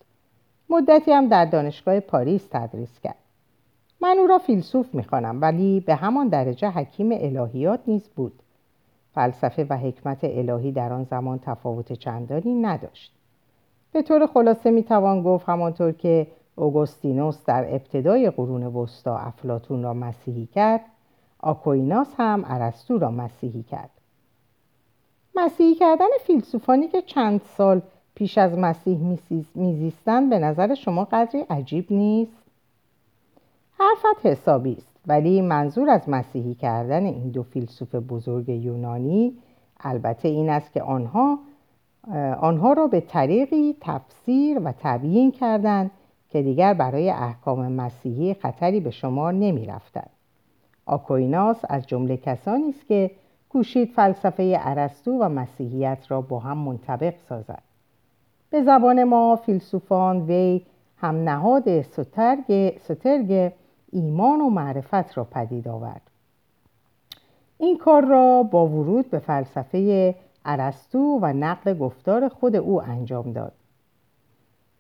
مدتی 0.70 1.12
هم 1.12 1.28
در 1.28 1.46
دانشگاه 1.46 2.00
پاریس 2.00 2.48
تدریس 2.52 3.00
کرد. 3.00 3.16
من 4.02 4.18
او 4.20 4.28
را 4.28 4.38
فیلسوف 4.38 4.96
می‌خوانم 4.96 5.42
ولی 5.42 5.80
به 5.80 5.96
همان 5.96 6.28
درجه 6.28 6.70
حکیم 6.70 7.10
الهیات 7.12 7.80
نیز 7.88 8.10
بود. 8.16 8.34
فلسفه 9.16 9.68
و 9.70 9.78
حکمت 9.78 10.20
الهی 10.24 10.72
در 10.72 10.94
آن 10.94 11.04
زمان 11.04 11.40
تفاوت 11.40 11.94
چندانی 11.94 12.54
نداشت. 12.54 13.14
به 13.92 14.02
طور 14.02 14.28
خلاصه 14.28 14.72
می‌توان 14.72 15.24
گفت 15.24 15.50
همانطور 15.50 15.92
که 15.92 16.28
اوگوستینوس 16.56 17.46
در 17.46 17.66
ابتدای 17.76 18.30
قرون 18.30 18.64
وسطا 18.64 19.18
افلاتون 19.18 19.84
را 19.84 19.94
مسیحی 19.94 20.46
کرد 20.46 20.82
آکویناس 21.40 22.16
هم 22.18 22.44
ارسطو 22.48 22.98
را 22.98 23.12
مسیحی 23.12 23.64
کرد. 23.64 23.90
مسیحی 25.36 25.76
کردن 25.76 26.06
فیلسوفانی 26.26 26.88
که 26.88 27.02
چند 27.02 27.42
سال 27.58 27.82
پیش 28.16 28.38
از 28.38 28.58
مسیح 28.58 29.18
میزیستند 29.56 30.30
به 30.30 30.40
نظر 30.40 30.76
شما 30.76 31.06
قدری 31.06 31.42
عجیب 31.50 31.86
نیست 31.90 32.44
حرفت 33.80 34.26
حسابی 34.26 34.74
است 34.74 34.94
ولی 35.08 35.42
منظور 35.42 35.90
از 35.90 36.10
مسیحی 36.10 36.56
کردن 36.56 37.06
این 37.06 37.30
دو 37.30 37.44
فیلسوف 37.44 37.96
بزرگ 37.96 38.50
یونانی 38.50 39.38
البته 39.80 40.28
این 40.28 40.50
است 40.50 40.74
که 40.74 40.82
آنها 40.82 41.40
آنها 42.40 42.74
را 42.74 42.88
به 42.88 43.02
طریقی 43.02 43.76
تفسیر 43.82 44.60
و 44.60 44.74
تبیین 44.80 45.32
کردند 45.32 45.92
که 46.30 46.42
دیگر 46.42 46.74
برای 46.74 47.10
احکام 47.10 47.72
مسیحی 47.72 48.34
خطری 48.34 48.80
به 48.80 48.92
شمار 48.92 49.34
نمی 49.34 49.66
رفتن. 49.66 50.08
آکویناس 50.86 51.58
از 51.70 51.88
جمله 51.88 52.18
کسانی 52.18 52.70
است 52.70 52.88
که 52.88 53.12
کوشید 53.54 53.92
فلسفه 53.92 54.58
ارسطو 54.60 55.12
و 55.12 55.30
مسیحیت 55.30 56.06
را 56.10 56.22
با 56.22 56.40
هم 56.40 56.58
منطبق 56.58 57.14
سازد. 57.30 57.64
به 58.50 58.64
زبان 58.64 59.04
ما 59.04 59.36
فیلسوفان 59.36 60.22
وی 60.22 60.62
هم 60.98 61.16
نهاد 61.16 61.82
سترگ, 61.82 62.78
سترگ 62.80 63.54
ایمان 63.92 64.42
و 64.42 64.50
معرفت 64.50 65.18
را 65.18 65.24
پدید 65.24 65.68
آورد. 65.68 66.02
این 67.58 67.78
کار 67.78 68.06
را 68.06 68.44
با 68.44 68.68
ورود 68.68 69.10
به 69.10 69.20
فلسفه 69.20 70.16
ارسطو 70.46 71.20
و 71.22 71.34
نقل 71.34 71.74
گفتار 71.74 72.28
خود 72.30 72.56
او 72.56 72.84
انجام 72.84 73.32
داد. 73.32 73.54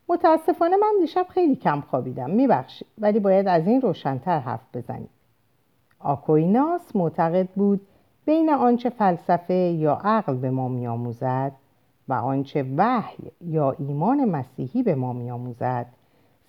متاسفانه 0.09 0.77
من 0.77 0.93
دیشب 1.01 1.25
خیلی 1.29 1.55
کم 1.55 1.81
خوابیدم 1.81 2.29
میبخشید 2.29 2.87
ولی 2.97 3.19
باید 3.19 3.47
از 3.47 3.67
این 3.67 3.81
روشنتر 3.81 4.39
حرف 4.39 4.65
بزنیم 4.73 5.09
آکویناس 5.99 6.95
معتقد 6.95 7.49
بود 7.55 7.81
بین 8.25 8.49
آنچه 8.49 8.89
فلسفه 8.89 9.53
یا 9.53 9.93
عقل 10.03 10.35
به 10.35 10.49
ما 10.49 10.67
میآموزد 10.67 11.51
و 12.07 12.13
آنچه 12.13 12.65
وحی 12.77 13.31
یا 13.41 13.75
ایمان 13.79 14.25
مسیحی 14.25 14.83
به 14.83 14.95
ما 14.95 15.13
میآموزد 15.13 15.85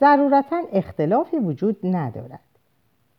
ضرورتا 0.01 0.63
اختلافی 0.73 1.39
وجود 1.39 1.77
ندارد. 1.83 2.41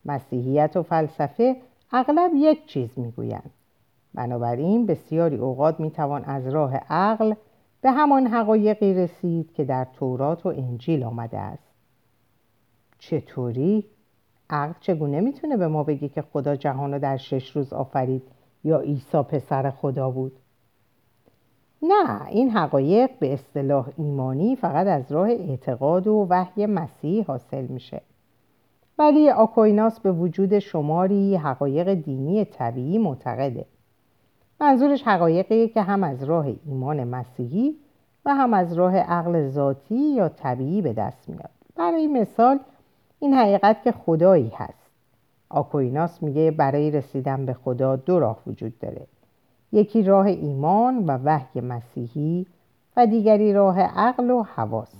مسیحیت 0.04 0.76
و 0.76 0.82
فلسفه 0.82 1.56
اغلب 1.92 2.30
یک 2.34 2.66
چیز 2.66 2.98
می‌گویند. 2.98 3.50
بنابراین 4.14 4.86
بسیاری 4.86 5.36
اوقات 5.36 5.80
می‌توان 5.80 6.24
از 6.24 6.48
راه 6.48 6.76
عقل 6.76 7.34
به 7.80 7.90
همان 7.90 8.26
حقایقی 8.26 8.94
رسید 8.94 9.52
که 9.52 9.64
در 9.64 9.84
تورات 9.84 10.46
و 10.46 10.48
انجیل 10.48 11.04
آمده 11.04 11.38
است. 11.38 11.62
چطوری؟ 12.98 13.84
عقل 14.50 14.74
چگونه 14.80 15.20
می‌تونه 15.20 15.56
به 15.56 15.68
ما 15.68 15.82
بگه 15.82 16.08
که 16.08 16.22
خدا 16.22 16.56
جهان 16.56 16.92
را 16.92 16.98
در 16.98 17.16
شش 17.16 17.50
روز 17.50 17.72
آفرید؟ 17.72 18.22
یا 18.66 18.78
عیسی 18.78 19.22
پسر 19.22 19.70
خدا 19.70 20.10
بود؟ 20.10 20.32
نه 21.82 22.26
این 22.26 22.50
حقایق 22.50 23.10
به 23.18 23.32
اصطلاح 23.32 23.88
ایمانی 23.96 24.56
فقط 24.56 24.86
از 24.86 25.12
راه 25.12 25.28
اعتقاد 25.28 26.06
و 26.06 26.26
وحی 26.30 26.66
مسیح 26.66 27.24
حاصل 27.24 27.66
میشه. 27.66 28.00
ولی 28.98 29.30
آکویناس 29.30 30.00
به 30.00 30.12
وجود 30.12 30.58
شماری 30.58 31.36
حقایق 31.36 31.94
دینی 31.94 32.44
طبیعی 32.44 32.98
معتقده. 32.98 33.64
منظورش 34.60 35.02
حقایقی 35.02 35.68
که 35.68 35.82
هم 35.82 36.04
از 36.04 36.24
راه 36.24 36.46
ایمان 36.66 37.04
مسیحی 37.04 37.76
و 38.24 38.34
هم 38.34 38.54
از 38.54 38.72
راه 38.72 38.96
عقل 38.96 39.48
ذاتی 39.48 40.14
یا 40.14 40.28
طبیعی 40.28 40.82
به 40.82 40.92
دست 40.92 41.28
میاد. 41.28 41.50
برای 41.76 42.06
مثال 42.06 42.58
این 43.20 43.34
حقیقت 43.34 43.82
که 43.84 43.92
خدایی 43.92 44.52
هست. 44.54 44.85
آکویناس 45.48 46.22
میگه 46.22 46.50
برای 46.50 46.90
رسیدن 46.90 47.46
به 47.46 47.52
خدا 47.54 47.96
دو 47.96 48.18
راه 48.18 48.38
وجود 48.46 48.78
داره. 48.78 49.06
یکی 49.72 50.02
راه 50.02 50.26
ایمان 50.26 51.06
و 51.06 51.18
وحی 51.24 51.60
مسیحی 51.60 52.46
و 52.96 53.06
دیگری 53.06 53.52
راه 53.52 53.80
عقل 53.80 54.30
و 54.30 54.42
حواس. 54.42 54.94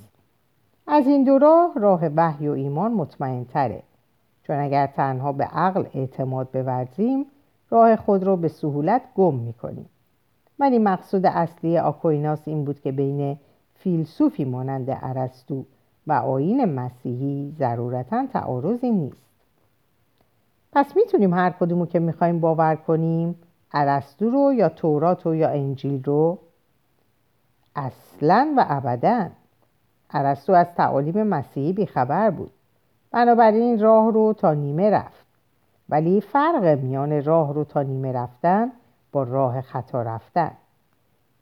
از 0.87 1.07
این 1.07 1.25
دو 1.25 1.39
راه 1.39 1.73
راه 1.77 2.07
وحی 2.17 2.49
و 2.49 2.53
ایمان 2.53 2.93
مطمئن 2.93 3.45
تره 3.45 3.83
چون 4.43 4.57
اگر 4.57 4.87
تنها 4.87 5.33
به 5.33 5.45
عقل 5.45 5.85
اعتماد 5.95 6.49
بورزیم 6.49 7.27
راه 7.71 7.97
خود 7.97 8.25
را 8.25 8.37
به 8.37 8.49
سهولت 8.49 9.03
گم 9.15 9.35
می‌کنیم. 9.35 9.89
ولی 10.59 10.79
مقصود 10.79 11.27
اصلی 11.27 11.79
آکویناس 11.79 12.49
این 12.49 12.65
بود 12.65 12.81
که 12.81 12.93
بین 12.93 13.39
فیلسوفی 13.75 14.45
مانند 14.45 14.99
ارسطو 15.03 15.65
و 16.07 16.13
آین 16.13 16.65
مسیحی 16.65 17.55
ضرورتا 17.59 18.27
تعارضی 18.27 18.91
نیست. 18.91 19.26
پس 20.77 20.97
می‌تونیم 20.97 21.35
هر 21.35 21.51
کدومو 21.51 21.87
که 21.87 21.99
می‌خوایم 21.99 22.41
باور 22.41 22.77
کنیم 22.77 23.35
ارسطو 23.73 24.31
رو 24.31 24.53
یا 24.53 24.69
تورات 24.69 25.27
رو 25.27 25.35
یا 25.35 25.49
انجیل 25.49 26.05
رو 26.05 26.39
اصلا 27.77 28.55
و 28.57 28.67
ابدا. 28.69 29.29
ارسطو 30.11 30.53
از 30.53 30.67
تعالیم 30.75 31.23
مسیحی 31.23 31.73
بیخبر 31.73 32.31
بود. 32.31 32.51
بنابراین 33.11 33.81
راه 33.81 34.13
رو 34.13 34.33
تا 34.33 34.55
نیمه 34.55 34.91
رفت. 34.91 35.27
ولی 35.89 36.21
فرق 36.21 36.79
میان 36.79 37.25
راه 37.25 37.55
رو 37.55 37.65
تا 37.65 37.83
نیمه 37.83 38.13
رفتن 38.13 38.73
با 39.13 39.23
راه 39.23 39.61
خطا 39.61 40.03
رفتن. 40.03 40.51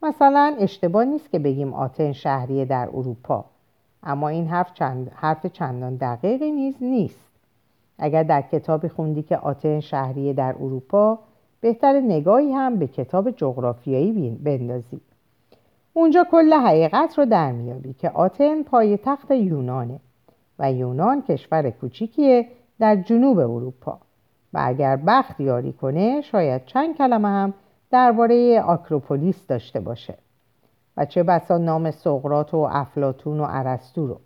مثلا 0.03 0.57
اشتباه 0.59 1.05
نیست 1.05 1.31
که 1.31 1.39
بگیم 1.39 1.75
آتن 1.75 2.13
شهریه 2.13 2.65
در 2.65 2.89
اروپا. 2.93 3.45
اما 4.03 4.29
این 4.29 4.49
حرف, 4.49 4.75
چند، 4.75 5.13
حرف 5.15 5.47
چندان 5.47 5.97
دقیقی 5.97 6.53
نیز 6.53 6.77
نیست. 6.81 7.34
اگر 7.99 8.23
در 8.23 8.43
کتابی 8.43 8.89
خوندی 8.89 9.23
که 9.23 9.37
آتن 9.37 9.81
شهریه 9.81 10.33
در 10.33 10.55
اروپا 10.61 11.19
بهتر 11.61 12.01
نگاهی 12.01 12.53
هم 12.53 12.77
به 12.77 12.87
کتاب 12.87 13.31
جغرافیایی 13.31 14.31
بندازی. 14.45 15.01
اونجا 15.93 16.27
کل 16.31 16.53
حقیقت 16.53 17.19
رو 17.19 17.25
در 17.25 17.53
میابی 17.53 17.93
که 17.93 18.11
آتن 18.11 18.63
پای 18.63 18.97
تخت 18.97 19.31
یونانه 19.31 20.01
و 20.59 20.73
یونان 20.73 21.23
کشور 21.23 21.71
کوچیکیه 21.71 22.49
در 22.79 22.97
جنوب 22.97 23.39
اروپا. 23.39 23.99
و 24.53 24.59
اگر 24.63 24.97
بخت 24.97 25.41
یاری 25.41 25.73
کنه 25.73 26.21
شاید 26.21 26.65
چند 26.65 26.97
کلمه 26.97 27.29
هم 27.29 27.55
درباره 27.91 28.63
آکروپولیس 28.63 29.47
داشته 29.47 29.81
باشه. 29.81 30.15
و 30.97 31.05
چه 31.05 31.23
بسا 31.23 31.59
نام 31.59 31.91
سقرات 31.91 32.55
و 32.55 32.69
افلاتون 32.71 33.41
و 33.41 33.47
ارسطو 33.49 34.07
رو. 34.07 34.21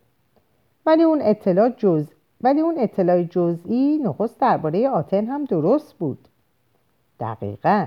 ولی 0.86 1.02
اون 1.02 1.18
اطلاع 1.22 1.68
جز 1.68 2.10
ولی 2.40 2.60
اون 2.60 2.74
اطلاع 2.78 3.22
جزئی 3.22 3.98
نخست 4.04 4.40
درباره 4.40 4.88
آتن 4.88 5.26
هم 5.26 5.44
درست 5.44 5.94
بود. 5.94 6.28
دقیقا. 7.20 7.86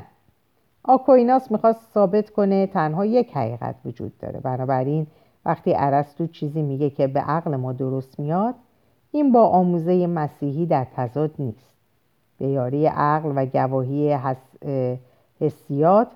آکویناس 0.83 1.51
می‌خواست 1.51 1.93
ثابت 1.93 2.29
کنه 2.29 2.67
تنها 2.67 3.05
یک 3.05 3.37
حقیقت 3.37 3.75
وجود 3.85 4.17
داره. 4.17 4.39
بنابراین 4.39 5.07
وقتی 5.45 5.73
ارسطو 5.75 6.27
چیزی 6.27 6.61
میگه 6.61 6.89
که 6.89 7.07
به 7.07 7.19
عقل 7.19 7.55
ما 7.55 7.73
درست 7.73 8.19
میاد 8.19 8.55
این 9.11 9.31
با 9.31 9.47
آموزه 9.47 10.07
مسیحی 10.07 10.65
در 10.65 10.87
تضاد 10.95 11.31
نیست. 11.39 11.71
به 12.37 12.47
یاری 12.47 12.85
عقل 12.85 13.31
و 13.35 13.45
گواهی 13.45 14.17
حسیات 15.39 16.07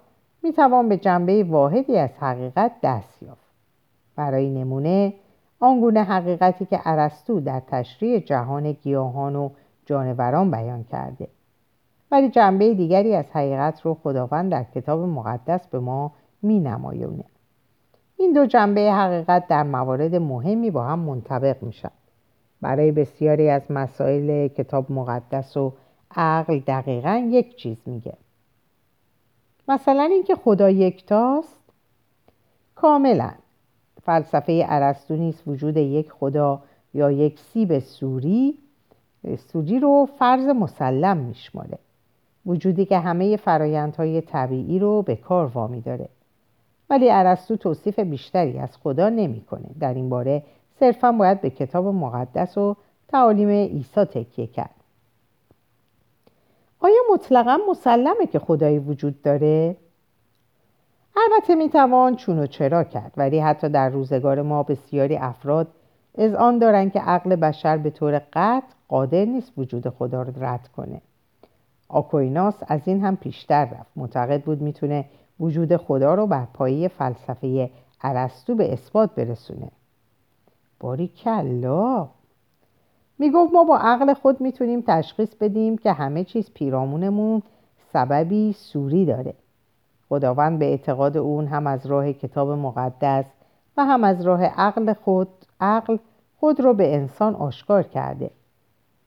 می‌توان 0.43 0.89
به 0.89 0.97
جنبه 0.97 1.43
واحدی 1.43 1.97
از 1.97 2.09
حقیقت 2.19 2.71
دست 2.83 3.23
یافت. 3.23 3.45
برای 4.15 4.49
نمونه 4.49 5.13
آنگونه 5.59 6.03
حقیقتی 6.03 6.65
که 6.65 6.79
ارسطو 6.85 7.39
در 7.39 7.61
تشریع 7.67 8.19
جهان 8.19 8.71
گیاهان 8.71 9.35
و 9.35 9.49
جانوران 9.85 10.51
بیان 10.51 10.83
کرده. 10.83 11.27
ولی 12.11 12.29
جنبه 12.29 12.73
دیگری 12.73 13.15
از 13.15 13.25
حقیقت 13.31 13.81
رو 13.81 13.93
خداوند 14.03 14.51
در 14.51 14.63
کتاب 14.63 14.99
مقدس 14.99 15.67
به 15.67 15.79
ما 15.79 16.11
می 16.41 16.59
نمایونه. 16.59 17.23
این 18.17 18.33
دو 18.33 18.45
جنبه 18.45 18.93
حقیقت 18.93 19.47
در 19.47 19.63
موارد 19.63 20.15
مهمی 20.15 20.71
با 20.71 20.83
هم 20.83 20.99
منطبق 20.99 21.63
میشن. 21.63 21.91
برای 22.61 22.91
بسیاری 22.91 23.49
از 23.49 23.61
مسائل 23.69 24.47
کتاب 24.47 24.91
مقدس 24.91 25.57
و 25.57 25.73
عقل 26.15 26.59
دقیقا 26.59 27.27
یک 27.31 27.55
چیز 27.55 27.81
میگه. 27.85 28.13
مثلا 29.67 30.03
اینکه 30.03 30.35
خدا 30.35 30.69
یکتاست 30.69 31.59
کاملا. 32.75 33.31
فلسفه 34.05 34.65
ارسطو 34.69 35.15
نیست 35.15 35.47
وجود 35.47 35.77
یک 35.77 36.11
خدا 36.11 36.61
یا 36.93 37.11
یک 37.11 37.39
سیب 37.39 37.79
سوری 37.79 38.57
سوری 39.37 39.79
رو 39.79 40.07
فرض 40.19 40.47
مسلم 40.47 41.17
میشماره. 41.17 41.77
وجودی 42.45 42.85
که 42.85 42.99
همه 42.99 43.37
فرایندهای 43.37 44.21
طبیعی 44.21 44.79
رو 44.79 45.01
به 45.01 45.15
کار 45.15 45.45
وامی 45.45 45.81
داره 45.81 46.09
ولی 46.89 47.11
ارسطو 47.11 47.55
توصیف 47.55 47.99
بیشتری 47.99 48.59
از 48.59 48.77
خدا 48.77 49.09
نمی‌کنه. 49.09 49.65
در 49.79 49.93
این 49.93 50.09
باره 50.09 50.43
صرفا 50.79 51.11
باید 51.11 51.41
به 51.41 51.49
کتاب 51.49 51.85
مقدس 51.85 52.57
و 52.57 52.75
تعالیم 53.07 53.49
عیسی 53.49 54.03
تکیه 54.03 54.47
کرد. 54.47 54.75
آیا 56.79 57.01
مطلقا 57.13 57.59
مسلمه 57.69 58.27
که 58.31 58.39
خدایی 58.39 58.79
وجود 58.79 59.21
داره؟ 59.21 59.75
البته 61.17 61.55
می‌توان 61.55 62.15
چون 62.15 62.39
و 62.39 62.47
چرا 62.47 62.83
کرد 62.83 63.13
ولی 63.17 63.39
حتی 63.39 63.69
در 63.69 63.89
روزگار 63.89 64.41
ما 64.41 64.63
بسیاری 64.63 65.17
افراد 65.17 65.67
از 66.17 66.33
آن 66.33 66.59
دارند 66.59 66.93
که 66.93 66.99
عقل 66.99 67.35
بشر 67.35 67.77
به 67.77 67.89
طور 67.89 68.21
قطع 68.33 68.73
قادر 68.87 69.25
نیست 69.25 69.51
وجود 69.57 69.89
خدا 69.89 70.21
را 70.21 70.33
رد 70.39 70.67
کنه. 70.67 71.01
آکویناس 71.89 72.63
از 72.67 72.81
این 72.85 73.03
هم 73.05 73.15
پیشتر 73.15 73.65
رفت. 73.65 73.91
معتقد 73.95 74.41
بود 74.41 74.61
می‌تونه 74.61 75.05
وجود 75.39 75.77
خدا 75.77 76.15
رو 76.15 76.27
بر 76.27 76.45
پایه 76.53 76.87
فلسفه 76.87 77.69
ارسطو 78.01 78.55
به 78.55 78.73
اثبات 78.73 79.15
برسونه. 79.15 79.71
باری 80.79 81.07
کلا 81.07 82.07
می‌گفت 83.19 83.53
ما 83.53 83.63
با 83.63 83.77
عقل 83.77 84.13
خود 84.13 84.41
می‌تونیم 84.41 84.83
تشخیص 84.87 85.35
بدیم 85.35 85.77
که 85.77 85.91
همه 85.91 86.23
چیز 86.23 86.51
پیرامونمون 86.53 87.41
سببی 87.93 88.53
سوری 88.53 89.05
داره. 89.05 89.33
خداوند 90.09 90.59
به 90.59 90.65
اعتقاد 90.65 91.17
اون 91.17 91.47
هم 91.47 91.67
از 91.67 91.85
راه 91.85 92.13
کتاب 92.13 92.49
مقدس 92.49 93.25
و 93.77 93.85
هم 93.85 94.03
از 94.03 94.21
راه 94.21 94.45
عقل 94.45 94.93
خود 94.93 95.27
عقل 95.61 95.97
خود 96.39 96.59
رو 96.59 96.73
به 96.73 96.95
انسان 96.95 97.35
آشکار 97.35 97.83
کرده. 97.83 98.29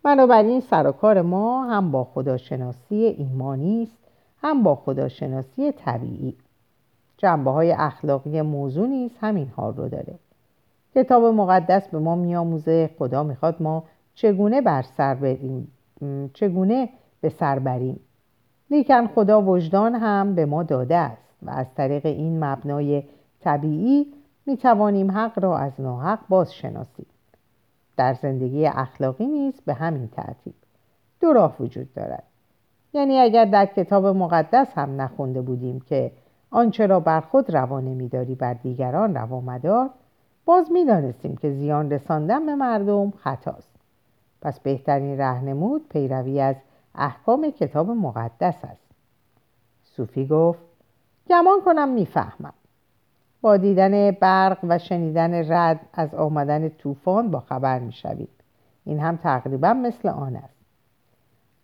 بنابراین 0.02 0.61
سر 0.61 0.87
و 0.87 0.92
کار 0.92 1.22
ما 1.22 1.64
هم 1.64 1.90
با 1.90 2.04
خداشناسی 2.04 2.94
ایمانی 2.94 3.82
است 3.82 3.98
هم 4.42 4.62
با 4.62 4.74
خداشناسی 4.74 5.72
طبیعی. 5.72 6.37
جنبه 7.16 7.50
های 7.50 7.72
اخلاقی 7.72 8.42
موضوع 8.42 8.88
نیز 8.88 9.11
همین 9.20 9.48
حال 9.56 9.76
رو 9.76 9.88
داره. 9.88 10.14
کتاب 10.94 11.24
مقدس 11.24 11.88
به 11.88 11.98
ما 11.98 12.16
میآموزه 12.16 12.90
خدا 12.98 13.22
می‌خواد 13.22 13.62
ما 13.62 13.84
چگونه 14.14 14.61
بر 14.61 14.82
سر 14.82 15.14
بریم 15.14 15.72
چگونه 16.34 16.88
به 17.20 17.28
سر 17.28 17.58
بریم. 17.58 18.00
لیکن 18.70 19.07
خدا 19.07 19.42
وجدان 19.42 19.94
هم 19.94 20.35
به 20.35 20.46
ما 20.46 20.62
داده 20.62 20.96
است 20.96 21.35
و 21.42 21.50
از 21.50 21.74
طریق 21.74 22.07
این 22.07 22.44
مبنای 22.44 23.02
طبیعی 23.40 24.07
می 24.46 24.57
توانیم 24.57 25.11
حق 25.11 25.38
را 25.38 25.59
از 25.59 25.72
ناحق 25.78 26.18
باز 26.28 26.54
شناسیم 26.54 27.07
در 27.96 28.14
زندگی 28.14 28.66
اخلاقی 28.66 29.26
نیز 29.26 29.54
به 29.66 29.74
همین 29.74 30.09
ترتیب 30.09 30.54
دو 31.20 31.33
راه 31.33 31.57
وجود 31.61 31.94
دارد. 31.94 32.22
یعنی 32.92 33.18
اگر 33.18 33.44
در 33.44 33.66
کتاب 33.66 34.07
مقدس 34.07 34.68
هم 34.74 35.00
نخونده 35.00 35.40
بودیم 35.40 35.81
که 35.81 36.12
آنچه 36.50 36.87
را 36.87 37.00
بر 37.00 37.20
خود 37.20 37.57
روا 37.57 37.81
نمیداری 37.81 38.35
بر 38.35 38.54
دیگران 38.54 39.14
روا 39.14 39.40
مدار 39.40 39.90
باز 40.44 40.72
می‌دانستیم 40.72 41.37
که 41.37 41.50
زیان 41.50 41.90
رساندن 41.90 42.46
به 42.46 42.54
مردم 42.54 43.11
خطاست. 43.11 43.70
پس 44.42 44.61
بهترین 44.61 45.18
رهنمود 45.18 45.88
پیروی 45.88 46.40
از 46.40 46.57
احکام 46.94 47.51
کتاب 47.51 47.90
مقدس 47.90 48.64
است. 48.64 48.88
صوفی 49.83 50.27
گفت 50.27 50.62
گمان 51.29 51.61
کنم 51.64 51.88
می‌فهمم. 51.88 52.53
با 53.40 53.57
دیدن 53.57 54.11
برق 54.11 54.59
و 54.62 54.79
شنیدن 54.79 55.53
رد 55.53 55.81
از 55.92 56.14
آمدن 56.14 56.68
طوفان 56.68 57.31
با 57.31 57.40
خبر 57.40 57.79
می‌شوید 57.79 58.29
این 58.85 59.01
هم 59.01 59.16
تقریبا 59.16 59.72
مثل 59.72 60.09
آن 60.09 60.37
است. 60.37 60.59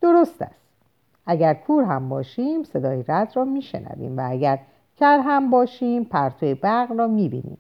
درست 0.01 0.43
است. 0.43 0.65
اگر 1.27 1.55
کور 1.55 1.85
هم 1.85 2.09
باشیم 2.09 2.63
صدای 2.63 3.05
رد 3.09 3.33
را 3.37 3.45
میشنویم 3.45 4.19
و 4.19 4.31
اگر 4.31 4.59
کر 4.97 5.19
هم 5.19 5.51
باشیم 5.51 6.05
پرتو 6.05 6.55
برق 6.55 6.93
را 6.93 7.07
می‌بینیم. 7.07 7.59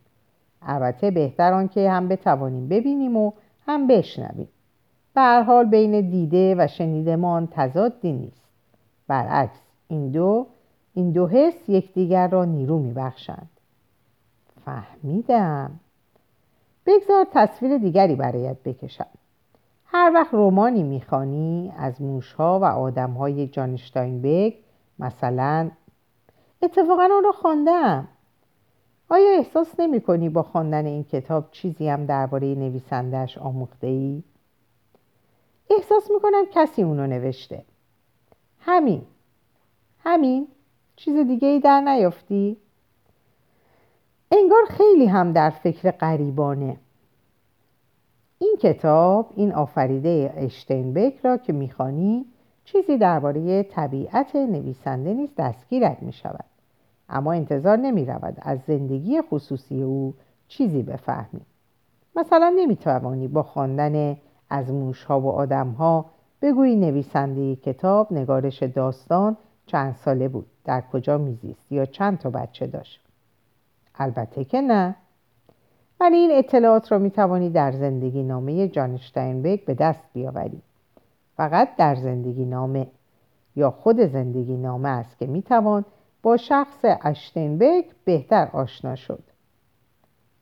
البته 0.62 1.10
بهتر 1.10 1.52
آنکه 1.52 1.90
هم 1.90 2.08
بتوانیم 2.08 2.68
ببینیم 2.68 3.16
و 3.16 3.32
هم 3.66 3.86
بشنویم. 3.86 4.48
به 5.14 5.44
حال 5.46 5.64
بین 5.64 6.10
دیده 6.10 6.54
و 6.58 6.66
شنیدمان 6.66 7.48
تضادی 7.50 8.12
نیست. 8.12 8.44
برعکس 9.08 9.60
این 9.88 10.10
دو 10.10 10.46
این 10.94 11.10
دو 11.10 11.26
حس 11.26 11.68
یکدیگر 11.68 12.28
را 12.28 12.44
نیرو 12.44 12.78
میبخشند. 12.78 13.50
فهمیدم. 14.64 15.70
بگذار 16.86 17.26
تصویر 17.32 17.78
دیگری 17.78 18.14
برایت 18.14 18.56
بکشم. 18.64 19.06
هر 19.86 20.10
وقت 20.14 20.34
رومانی 20.34 20.82
می‌خوانی 20.82 21.72
از 21.78 22.02
موشها 22.02 22.60
و 22.60 22.64
آدمهای 22.64 23.46
جانشتاینبرگ 23.46 24.54
مثلا 24.98 25.70
اتفاقا 26.62 27.02
آن 27.02 27.24
را 27.24 27.32
خواندم. 27.32 28.08
آیا 29.08 29.30
احساس 29.36 29.80
نمی 29.80 30.00
کنی 30.00 30.28
با 30.28 30.42
خواندن 30.42 30.86
این 30.86 31.04
کتاب 31.04 31.48
چیزی 31.50 31.88
هم 31.88 32.06
درباره 32.06 32.54
نویسندهش 32.54 33.38
آموخته 33.38 33.86
ای؟ 33.86 34.22
احساس 35.70 36.10
می 36.10 36.20
کنم 36.20 36.44
کسی 36.52 36.82
اونو 36.82 37.06
نوشته. 37.06 37.64
همین. 38.60 39.02
همین. 40.04 40.48
چیز 40.96 41.26
دیگه 41.26 41.48
ای 41.48 41.60
در 41.60 41.80
نیافتی؟ 41.80 42.56
انگار 44.32 44.64
خیلی 44.68 45.06
هم 45.06 45.32
در 45.32 45.50
فکر 45.50 45.90
قریبانه 45.90 46.76
این 48.38 48.56
کتاب 48.60 49.32
این 49.36 49.52
آفریده 49.52 50.32
اشتینبک 50.36 51.16
را 51.22 51.36
که 51.36 51.52
می‌خوانی 51.52 52.26
چیزی 52.64 52.98
درباره 52.98 53.62
طبیعت 53.62 54.36
نویسنده 54.36 55.14
نیز 55.14 55.30
دستگیرت 55.38 56.02
می 56.02 56.12
شود 56.12 56.44
اما 57.08 57.32
انتظار 57.32 57.76
نمی 57.76 58.04
رود 58.04 58.36
از 58.42 58.58
زندگی 58.66 59.22
خصوصی 59.22 59.82
او 59.82 60.14
چیزی 60.48 60.82
بفهمی. 60.82 61.40
مثلا 62.16 62.54
نمی 62.56 62.76
توانی 62.76 63.28
با 63.28 63.42
خواندن 63.42 64.16
از 64.54 64.70
موشها 64.70 65.20
و 65.20 65.30
آدمها 65.30 66.06
بگویی 66.42 66.76
نویسنده 66.76 67.56
کتاب 67.56 68.12
نگارش 68.12 68.62
داستان 68.62 69.36
چند 69.66 69.94
ساله 69.94 70.28
بود 70.28 70.46
در 70.64 70.80
کجا 70.92 71.18
میزیست 71.18 71.72
یا 71.72 71.86
چند 71.86 72.18
تا 72.18 72.30
بچه 72.30 72.66
داشت؟ 72.66 73.00
البته 73.94 74.44
که 74.44 74.60
نه. 74.60 74.96
ولی 76.00 76.16
این 76.16 76.30
اطلاعات 76.38 76.92
را 76.92 76.98
می 76.98 77.10
توانی 77.10 77.50
در 77.50 77.72
زندگی 77.72 78.22
نامه 78.22 78.68
جان 78.68 78.98
به 79.66 79.76
دست 79.78 80.04
بیاوری. 80.12 80.62
فقط 81.36 81.76
در 81.76 81.94
زندگی 81.94 82.44
نامه 82.44 82.86
یا 83.56 83.70
خود 83.70 84.00
زندگی 84.00 84.56
نامه 84.56 84.88
است 84.88 85.18
که 85.18 85.26
می 85.26 85.42
توان 85.42 85.84
با 86.22 86.36
شخص 86.36 86.84
اشتنبک 87.02 87.84
بهتر 88.04 88.48
آشنا 88.52 88.96
شد. 88.96 89.22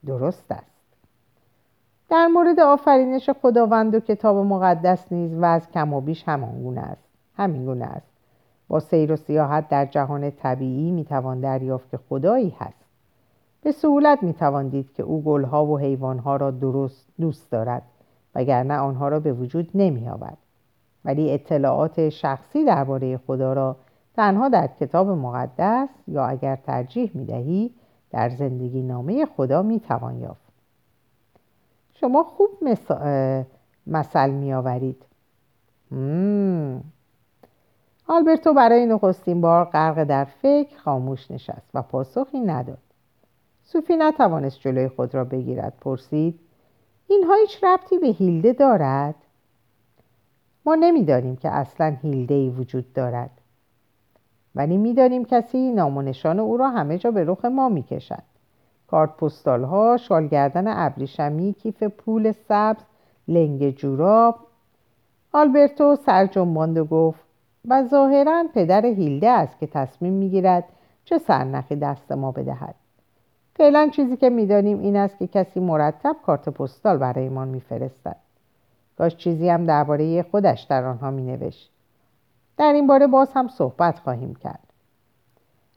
درست 0.06 0.52
است. 0.52 0.71
در 2.12 2.26
مورد 2.26 2.60
آفرینش 2.60 3.30
خداوند 3.30 3.94
و 3.94 4.00
کتاب 4.00 4.36
مقدس 4.36 5.12
نیز 5.12 5.34
و 5.34 5.44
از 5.44 5.70
کم 5.70 5.92
و 5.92 6.00
بیش 6.00 6.28
همان 6.28 6.78
است. 6.78 7.08
همین 7.36 7.64
گونه 7.64 7.84
است. 7.84 8.12
با 8.68 8.80
سیر 8.80 9.12
و 9.12 9.16
سیاحت 9.16 9.68
در 9.68 9.86
جهان 9.86 10.30
طبیعی 10.30 10.90
می‌توان 10.90 11.40
دریافت 11.40 11.90
که 11.90 11.96
خدایی 12.08 12.56
هست. 12.58 12.84
به 13.62 13.72
سهولت 13.72 14.22
می‌توان 14.22 14.68
دید 14.68 14.92
که 14.92 15.02
او 15.02 15.22
گلها 15.22 15.66
و 15.66 15.78
حیوانها 15.78 16.36
را 16.36 16.50
درست 16.50 17.08
دوست 17.20 17.50
دارد 17.50 17.82
وگرنه 18.34 18.76
آنها 18.76 19.08
را 19.08 19.20
به 19.20 19.32
وجود 19.32 19.70
نمیآورد 19.74 20.38
ولی 21.04 21.32
اطلاعات 21.32 22.08
شخصی 22.08 22.64
درباره 22.64 23.16
خدا 23.16 23.52
را 23.52 23.76
تنها 24.16 24.48
در 24.48 24.66
کتاب 24.66 25.08
مقدس 25.08 25.88
یا 26.08 26.26
اگر 26.26 26.56
ترجیح 26.56 27.10
می 27.14 27.24
دهی 27.24 27.70
در 28.10 28.28
زندگی 28.28 28.82
نامه 28.82 29.26
خدا 29.26 29.62
می 29.62 29.80
توان 29.80 30.20
یافت. 30.20 30.41
شما 32.02 32.22
خوب 32.22 32.48
مثل 33.86 34.30
می 34.30 34.54
آورید 34.54 35.04
آلبرتو 38.08 38.54
برای 38.54 38.86
نخستین 38.86 39.40
بار 39.40 39.64
غرق 39.64 40.04
در 40.04 40.24
فکر 40.24 40.78
خاموش 40.78 41.30
نشست 41.30 41.70
و 41.74 41.82
پاسخی 41.82 42.40
نداد. 42.40 42.78
صوفی 43.62 43.96
نتوانست 43.96 44.60
جلوی 44.60 44.88
خود 44.88 45.14
را 45.14 45.24
بگیرد. 45.24 45.72
پرسید 45.80 46.40
اینها 47.08 47.34
هیچ 47.34 47.64
ربطی 47.64 47.98
به 47.98 48.06
هیلده 48.06 48.52
دارد؟ 48.52 49.14
ما 50.66 50.74
نمی‌دانیم 50.74 51.36
که 51.36 51.48
اصلا 51.48 51.96
هیلده 52.02 52.34
ای 52.34 52.50
وجود 52.50 52.92
دارد. 52.92 53.30
ولی 54.54 54.76
می‌دانیم 54.76 55.24
کسی 55.24 55.72
نام 55.72 55.96
و 55.96 56.02
نشان 56.02 56.40
او 56.40 56.56
را 56.56 56.70
همه 56.70 56.98
جا 56.98 57.10
به 57.10 57.24
رخ 57.24 57.44
ما 57.44 57.68
می‌کشد. 57.68 58.31
کارت 58.92 59.16
پستال 59.16 59.64
ها 59.64 59.96
شالگردن 59.96 60.64
ابریشمی 60.66 61.52
کیف 61.52 61.82
پول 61.82 62.32
سبز 62.32 62.82
لنگ 63.28 63.70
جوراب. 63.70 64.38
آلبرتو 65.32 65.96
سرجنباند 65.96 66.78
و 66.78 66.84
گفت 66.84 67.20
و 67.68 67.82
ظاهرا 67.82 68.44
پدر 68.54 68.86
هیلده 68.86 69.30
است 69.30 69.58
که 69.58 69.66
تصمیم 69.66 70.12
می‌گیرد 70.12 70.64
چه 71.04 71.18
سرنخی 71.18 71.76
دست 71.76 72.12
ما 72.12 72.32
بدهد. 72.32 72.74
فعلا 73.56 73.88
چیزی 73.92 74.16
که 74.16 74.30
می‌دانیم 74.30 74.80
این 74.80 74.96
است 74.96 75.18
که 75.18 75.26
کسی 75.26 75.60
مرتب 75.60 76.16
کارت 76.26 76.48
پستال 76.48 76.96
برایمان 76.96 77.48
میفرستد. 77.48 78.16
کاش 78.98 79.16
چیزی 79.16 79.48
هم 79.48 79.66
درباره 79.66 80.22
خودش 80.22 80.62
در 80.62 80.84
آنها 80.84 81.10
مینوشت. 81.10 81.70
در 82.56 82.72
این 82.72 82.86
باره 82.86 83.06
باز 83.06 83.32
هم 83.32 83.48
صحبت 83.48 83.98
خواهیم 83.98 84.34
کرد. 84.34 84.61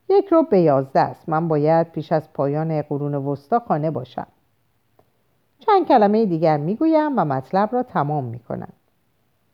یک 0.10 0.28
رو 0.28 0.44
به 0.44 0.62
یازده 0.62 1.00
است. 1.00 1.30
من 1.30 1.48
باید 1.48 1.92
پیش 1.92 2.12
از 2.12 2.34
پایان 2.34 2.82
قرون 2.82 3.16
وسطا 3.16 3.60
خانه 3.60 3.92
باشم. 3.92 4.28
چند 5.60 5.88
کلمه 5.88 6.26
دیگر 6.26 6.58
می‌گویم 6.58 7.20
و 7.20 7.26
مطلب 7.26 7.70
را 7.74 7.84
تمام 7.84 8.24
می‌کنم. 8.24 8.74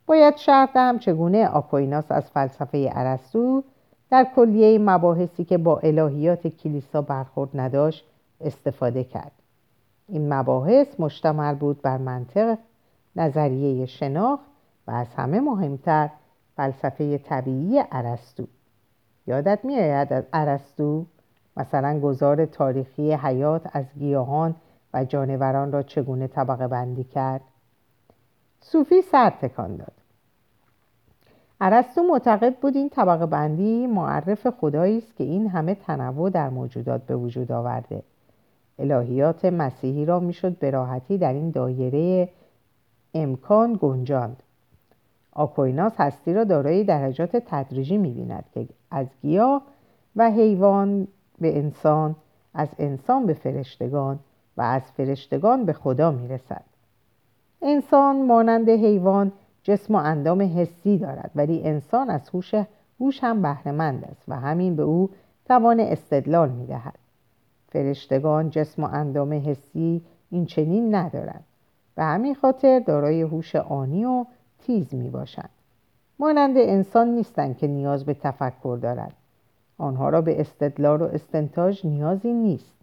باید 0.06 0.38
شرط 0.38 0.74
دهم 0.74 1.00
چگونه 1.00 1.48
آکویناس 1.48 2.12
از 2.12 2.30
فلسفه 2.32 2.90
ارسطو 2.92 3.64
در 4.10 4.28
کلیه 4.36 4.80
مباحثی 4.80 5.44
که 5.44 5.58
با 5.58 5.80
الهیات 5.80 6.48
کلیسا 6.48 7.02
برخورد 7.02 7.50
نداشت 7.54 8.06
استفاده 8.42 9.04
کرد. 9.04 9.32
این 10.08 10.34
مباحث 10.34 10.88
مشتمل 11.00 11.56
بود 11.56 11.82
بر 11.82 11.98
منطق 11.98 12.58
نظریه 13.16 13.86
شناخت 13.86 14.44
و 14.88 14.92
از 14.92 15.08
همه 15.16 15.40
مهمتر 15.40 16.10
فلسفه 16.56 17.18
طبیعی 17.18 17.84
ارسطو. 17.92 18.48
یادت 19.28 19.60
میآید 19.64 20.14
از 20.14 20.24
ارسطو؟ 20.34 21.06
مثلا 21.58 22.00
گذار 22.00 22.46
تاریخی 22.46 23.14
حیات 23.14 23.62
از 23.74 23.86
گیاهان 24.00 24.56
و 24.94 25.06
جانوران 25.06 25.72
را 25.72 25.84
چگونه 25.84 26.28
طبقه 26.28 26.68
بندی 26.68 27.04
کرد؟ 27.04 27.42
صوفی 28.62 29.02
سر 29.02 29.30
تکان 29.30 29.76
داد. 29.76 29.94
ارسطو 31.62 32.04
معتقد 32.04 32.56
بود 32.56 32.76
این 32.76 32.90
طبقه 32.90 33.26
بندی 33.26 33.88
معرف 33.88 34.48
خدایی 34.50 34.98
است 34.98 35.16
که 35.16 35.24
این 35.24 35.48
همه 35.48 35.76
تنوع 35.76 36.30
در 36.30 36.50
موجودات 36.50 37.02
به 37.02 37.16
وجود 37.16 37.52
آورده. 37.52 38.04
الهیات 38.80 39.46
مسیحی 39.46 40.06
را 40.06 40.20
می‌شد 40.20 40.58
به 40.58 40.72
راحتی 40.72 41.18
در 41.18 41.34
این 41.34 41.52
دایره 41.52 42.30
امکان 43.14 43.78
گنجاند. 43.82 44.44
آکویناس 45.34 45.94
هستی 45.98 46.34
را 46.34 46.44
دارای 46.44 46.84
درجات 46.84 47.36
تدریجی 47.36 47.98
می‌بیند 47.98 48.46
که 48.54 48.68
از 48.92 49.08
گیاه 49.22 49.62
و 50.16 50.32
حیوان 50.32 51.08
به 51.40 51.58
انسان 51.58 52.16
از 52.54 52.68
انسان 52.80 53.26
به 53.26 53.34
فرشتگان 53.34 54.20
و 54.58 54.62
از 54.62 54.82
فرشتگان 54.82 55.66
به 55.66 55.74
خدا 55.74 56.12
می‌رسد. 56.12 56.64
انسان 57.62 58.26
مانند 58.26 58.70
حیوان 58.70 59.32
جسم 59.64 59.96
و 59.96 59.98
اندام 59.98 60.42
حسی 60.42 60.98
دارد 60.98 61.32
ولی 61.36 61.64
انسان 61.64 62.10
از 62.10 62.30
هوش 62.30 62.56
هوش 63.00 63.24
هم 63.24 63.42
بهرهمند 63.42 64.04
است 64.04 64.24
و 64.28 64.36
همین 64.36 64.76
به 64.76 64.84
او 64.84 65.10
توان 65.46 65.80
استدلال 65.80 66.50
می‌دهد. 66.50 67.00
فرشتگان 67.68 68.50
جسم 68.50 68.84
و 68.84 68.88
اندام 68.92 69.34
حسی 69.34 70.02
این 70.30 70.46
چنین 70.46 70.96
ندارند. 70.96 71.44
به 71.96 72.04
همین 72.04 72.36
خاطر 72.36 72.80
دارای 72.80 73.22
هوش 73.22 73.56
آنی 73.56 74.06
و 74.06 74.26
تیز 74.62 74.94
می 74.94 75.10
باشند 75.10 75.50
مانند 76.20 76.58
انسان 76.58 77.08
نیستند 77.08 77.58
که 77.58 77.68
نیاز 77.68 78.06
به 78.06 78.14
تفکر 78.14 78.80
دارند. 78.82 79.14
آنها 79.78 80.10
را 80.10 80.22
به 80.22 80.42
استدلال 80.42 81.02
و 81.02 81.06
استنتاج 81.06 81.88
نیازی 81.88 82.34
نیست. 82.34 82.76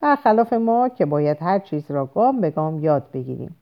برخلاف 0.00 0.52
ما 0.52 0.88
که 0.88 1.06
باید 1.06 1.36
هر 1.40 1.58
چیز 1.58 1.90
را 1.90 2.06
گام 2.06 2.40
به 2.40 2.50
گام 2.50 2.78
یاد 2.78 3.10
بگیریم. 3.12 3.56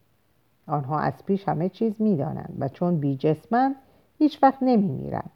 آنها 0.66 0.98
از 0.98 1.12
پیش 1.26 1.48
همه 1.48 1.68
چیز 1.68 2.02
می‌دانند 2.02 2.56
و 2.58 2.68
چون 2.68 3.00
بی 3.00 3.16
جسمند 3.16 3.74
هیچ 4.18 4.42
وقت 4.42 4.58
نمی 4.62 4.88
میرند. 4.88 5.30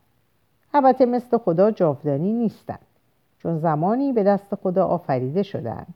البته 0.74 1.06
مثل 1.06 1.38
خدا 1.38 1.70
جاودانی 1.70 2.32
نیستند. 2.32 2.86
چون 3.38 3.58
زمانی 3.58 4.12
به 4.12 4.22
دست 4.22 4.54
خدا 4.54 4.86
آفریده 4.86 5.42
شدند 5.42 5.94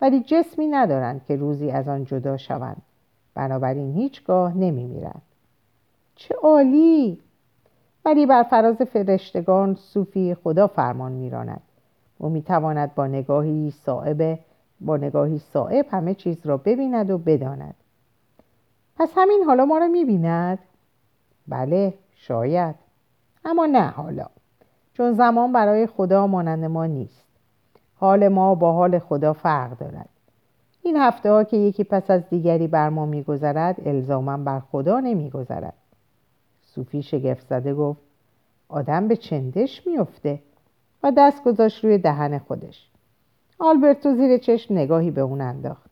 ولی 0.00 0.20
جسمی 0.20 0.66
ندارند 0.66 1.24
که 1.28 1.36
روزی 1.36 1.70
از 1.70 1.88
آن 1.88 2.04
جدا 2.04 2.36
شوند. 2.36 2.82
بنابراین 3.34 3.94
هیچگاه 3.94 4.56
نمی 4.56 4.84
میرند. 4.84 5.22
چه 6.20 6.34
عالی. 6.42 7.18
ولی 8.04 8.26
بر 8.26 8.42
فراز 8.42 8.76
فرشتگان 8.76 9.74
صوفی 9.74 10.34
خدا 10.34 10.66
فرمان 10.66 11.12
میراند. 11.12 11.60
و 12.20 12.28
می‌تواند 12.28 12.94
با 12.94 13.06
نگاهی 13.06 13.70
صائب 13.70 14.38
با 14.80 14.96
نگاهی 14.96 15.38
صائب 15.38 15.86
همه 15.90 16.14
چیز 16.14 16.46
را 16.46 16.56
ببیند 16.56 17.10
و 17.10 17.18
بداند. 17.18 17.74
پس 18.96 19.12
همین 19.16 19.42
حالا 19.46 19.64
ما 19.64 19.78
را 19.78 19.88
می‌بیند؟ 19.88 20.58
بله 21.48 21.94
شاید. 22.14 22.74
اما 23.44 23.66
نه 23.66 23.88
حالا 23.88 24.26
چون 24.94 25.12
زمان 25.12 25.52
برای 25.52 25.86
خدا 25.86 26.26
مانند 26.26 26.64
ما 26.64 26.86
نیست. 26.86 27.26
حال 27.94 28.28
ما 28.28 28.54
با 28.54 28.72
حال 28.72 28.98
خدا 28.98 29.32
فرق 29.32 29.78
دارد. 29.78 30.08
این 30.82 30.96
هفته 30.96 31.30
ها 31.30 31.44
که 31.44 31.56
یکی 31.56 31.84
پس 31.84 32.10
از 32.10 32.28
دیگری 32.28 32.66
بر 32.66 32.88
ما 32.88 33.06
میگذرد 33.06 33.88
الزاما 33.88 34.36
بر 34.36 34.60
خدا 34.60 35.00
نمیگذرد. 35.00 35.74
صوفی 36.74 37.02
شگفت 37.02 37.46
زده 37.46 37.74
گفت 37.74 38.00
آدم 38.68 39.08
به 39.08 39.16
چندش 39.16 39.86
میفته 39.86 40.38
و 41.02 41.12
دست 41.16 41.44
گذاشت 41.44 41.84
روی 41.84 41.98
دهن 41.98 42.38
خودش. 42.38 42.90
آلبرتو 43.58 44.14
زیر 44.14 44.38
چشم 44.38 44.74
نگاهی 44.74 45.10
به 45.10 45.20
اون 45.20 45.40
انداخت. 45.40 45.90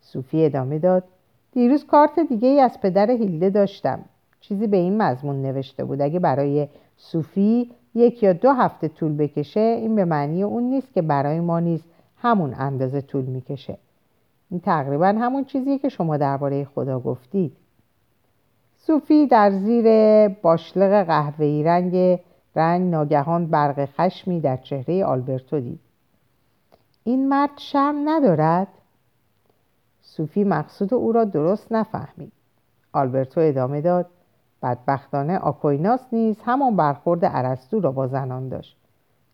صوفی 0.00 0.44
ادامه 0.44 0.78
داد 0.78 1.04
دیروز 1.52 1.86
کارت 1.86 2.18
دیگه 2.18 2.48
ای 2.48 2.60
از 2.60 2.80
پدر 2.80 3.10
هیلده 3.10 3.50
داشتم. 3.50 4.04
چیزی 4.40 4.66
به 4.66 4.76
این 4.76 5.02
مضمون 5.02 5.42
نوشته 5.42 5.84
بود. 5.84 6.00
اگه 6.00 6.18
برای 6.18 6.68
صوفی 6.96 7.70
یک 7.94 8.22
یا 8.22 8.32
دو 8.32 8.52
هفته 8.52 8.88
طول 8.88 9.16
بکشه 9.16 9.60
این 9.60 9.96
به 9.96 10.04
معنی 10.04 10.42
اون 10.42 10.62
نیست 10.62 10.94
که 10.94 11.02
برای 11.02 11.40
ما 11.40 11.60
نیز 11.60 11.84
همون 12.16 12.54
اندازه 12.54 13.00
طول 13.00 13.24
می‌کشه. 13.24 13.78
این 14.50 14.60
تقریبا 14.60 15.06
همون 15.06 15.44
چیزیه 15.44 15.78
که 15.78 15.88
شما 15.88 16.16
درباره 16.16 16.64
خدا 16.64 17.00
گفتید. 17.00 17.56
صوفی 18.86 19.26
در 19.26 19.50
زیر 19.50 19.84
باشلق 20.28 21.06
قهوه‌ای 21.06 21.62
رنگ 21.62 22.20
رنگ 22.56 22.90
ناگهان 22.90 23.46
برق 23.46 23.84
خشمی 23.84 24.40
در 24.40 24.56
چهره 24.56 25.04
آلبرتو 25.04 25.60
دید. 25.60 25.80
این 27.04 27.28
مرد 27.28 27.50
شرم 27.56 28.08
ندارد؟ 28.08 28.68
صوفی 30.00 30.44
مقصود 30.44 30.94
او 30.94 31.12
را 31.12 31.24
درست 31.24 31.72
نفهمید. 31.72 32.32
آلبرتو 32.92 33.40
ادامه 33.40 33.80
داد 33.80 34.06
بدبختانه 34.62 35.38
آکویناس 35.38 36.00
نیز 36.12 36.36
همان 36.44 36.76
برخورد 36.76 37.20
ارسطو 37.22 37.80
را 37.80 37.92
با 37.92 38.06
زنان 38.06 38.48
داشت. 38.48 38.76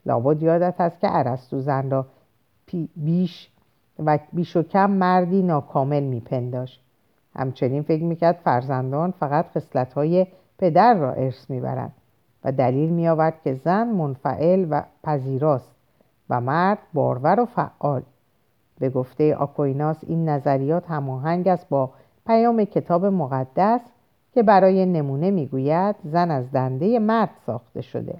لابد 0.06 0.42
یادت 0.42 0.80
هست 0.80 1.00
که 1.00 1.08
ارسطو 1.10 1.60
زن 1.60 1.90
را 1.90 2.06
بیش 2.96 3.50
و 3.98 4.18
بیش 4.32 4.56
و 4.56 4.62
کم 4.62 4.90
مردی 4.90 5.42
ناکامل 5.42 6.02
میپنداشت. 6.02 6.85
همچنین 7.36 7.82
فکر 7.82 8.04
می‌کرد 8.04 8.40
فرزندان 8.44 9.10
فقط 9.10 9.46
های 9.94 10.26
پدر 10.58 10.94
را 10.94 11.12
ارث 11.12 11.50
می‌برند 11.50 11.92
و 12.44 12.52
دلیل 12.52 12.90
میآورد 12.90 13.42
که 13.44 13.54
زن 13.54 13.86
منفعل 13.86 14.66
و 14.70 14.82
پذیراست 15.04 15.74
و 16.30 16.40
مرد 16.40 16.78
بارور 16.94 17.40
و 17.40 17.44
فعال. 17.44 18.02
به 18.78 18.90
گفته 18.90 19.36
آکویناس 19.36 20.04
این 20.06 20.28
نظریات 20.28 20.90
هماهنگ 20.90 21.48
است 21.48 21.68
با 21.68 21.90
پیام 22.26 22.64
کتاب 22.64 23.04
مقدس 23.06 23.80
که 24.32 24.42
برای 24.42 24.86
نمونه 24.86 25.30
می‌گوید 25.30 25.96
زن 26.04 26.30
از 26.30 26.52
دنده 26.52 26.98
مرد 26.98 27.30
ساخته 27.46 27.80
شده. 27.82 28.18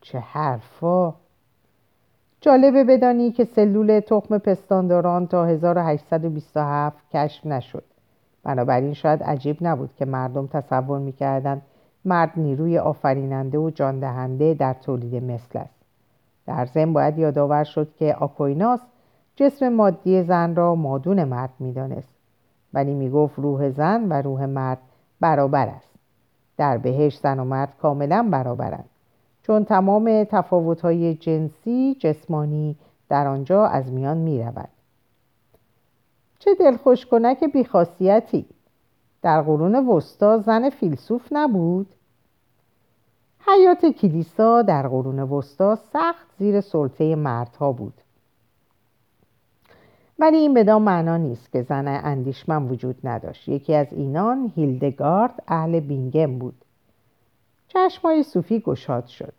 چه 0.00 0.18
حرفا! 0.18 1.14
جالبه 2.44 2.84
بدانی 2.84 3.32
که 3.32 3.44
سلول 3.44 4.00
تخم 4.00 4.38
پستانداران 4.38 5.26
تا 5.26 5.44
1827 5.44 6.96
کشف 7.12 7.46
نشد. 7.46 7.84
بنابراین 8.44 8.92
شاید 8.92 9.22
عجیب 9.22 9.56
نبود 9.60 9.90
که 9.96 10.04
مردم 10.04 10.46
تصور 10.46 10.98
می‌کردند 10.98 11.62
مرد 12.04 12.32
نیروی 12.36 12.78
آفریننده 12.78 13.58
و 13.58 13.70
جاندهنده 13.70 14.54
در 14.54 14.72
تولید 14.72 15.24
مثل 15.24 15.58
است. 15.58 15.74
در 16.46 16.66
ضمن 16.66 16.92
باید 16.92 17.18
یادآور 17.18 17.64
شد 17.64 17.94
که 17.98 18.14
آکویناس 18.14 18.80
جسم 19.36 19.68
مادی 19.68 20.22
زن 20.22 20.54
را 20.54 20.74
مادون 20.74 21.24
مرد 21.24 21.52
می‌دانست. 21.58 22.14
ولی 22.74 22.94
می‌گفت 22.94 23.38
روح 23.38 23.70
زن 23.70 24.06
و 24.08 24.22
روح 24.22 24.46
مرد 24.46 24.78
برابر 25.20 25.68
است. 25.68 25.94
در 26.56 26.78
بهش 26.78 27.18
زن 27.18 27.38
و 27.38 27.44
مرد 27.44 27.72
کاملا 27.82 28.28
برابرند. 28.30 28.88
چون 29.42 29.64
تمام 29.64 30.24
تفاوت‌های 30.24 31.14
جنسی 31.14 31.96
جسمانی 32.00 32.76
در 33.08 33.26
آنجا 33.26 33.66
از 33.66 33.92
میان 33.92 34.16
می 34.16 34.42
رود. 34.42 34.68
چه 36.38 36.54
دلخوش 36.54 37.06
کنک 37.06 37.44
بیخاصیتی 37.44 38.46
در 39.22 39.42
قرون 39.42 39.88
وسطا 39.88 40.38
زن 40.38 40.70
فیلسوف 40.70 41.28
نبود؟ 41.30 41.86
حیات 43.46 43.86
کلیسا 43.86 44.62
در 44.62 44.88
قرون 44.88 45.18
وسطا 45.18 45.76
سخت 45.76 46.26
زیر 46.38 46.60
سلطه 46.60 47.14
مردها 47.14 47.72
بود 47.72 47.94
ولی 50.18 50.36
این 50.36 50.54
بدان 50.54 50.82
معنا 50.82 51.16
نیست 51.16 51.52
که 51.52 51.62
زن 51.62 51.88
اندیشمن 51.88 52.68
وجود 52.68 52.96
نداشت 53.04 53.48
یکی 53.48 53.74
از 53.74 53.92
اینان 53.92 54.52
هیلدگارد 54.56 55.42
اهل 55.48 55.80
بینگم 55.80 56.38
بود 56.38 56.54
چشمای 57.72 58.22
صوفی 58.22 58.60
گشاد 58.60 59.06
شد 59.06 59.32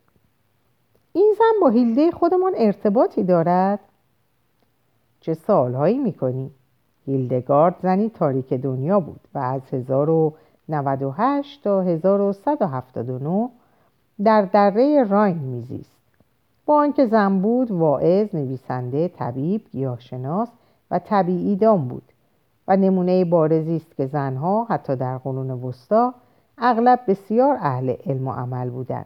این 1.14 1.36
زن 1.38 1.60
با 1.62 1.70
هیلده 1.70 2.12
خودمان 2.12 2.52
ارتباطی 2.58 3.24
دارد؟ 3.24 3.80
چه 5.20 5.34
سالهایی 5.34 5.98
می‌کنی؟ 5.98 6.52
هیلدگارد 7.06 7.76
زنی 7.84 8.10
تاریک 8.10 8.54
دنیا 8.54 9.00
بود 9.00 9.20
و 9.34 9.40
از 9.40 9.62
1098 9.72 11.64
تا 11.64 11.82
1179 11.82 13.50
در 14.24 14.42
دره 14.42 15.04
راین 15.04 15.38
میزیست 15.38 15.98
با 16.66 16.78
آنکه 16.78 17.06
زن 17.06 17.40
بود 17.40 17.72
واعظ 17.72 18.36
نویسنده 18.36 19.08
طبیب 19.08 19.62
گیاهشناس 19.72 20.50
و 20.92 21.00
طبیعی 21.00 21.56
دام 21.56 21.88
بود 21.88 22.04
و 22.68 22.78
نمونه 22.78 23.26
بارزی 23.26 23.76
است 23.76 23.96
که 23.96 24.06
زنها 24.06 24.64
حتی 24.64 24.96
در 24.96 25.18
قرون 25.18 25.52
وسطا 25.52 26.14
اغلب 26.58 27.00
بسیار 27.08 27.58
اهل 27.60 27.96
علم 28.06 28.28
و 28.28 28.32
عمل 28.32 28.70
بودند 28.70 29.06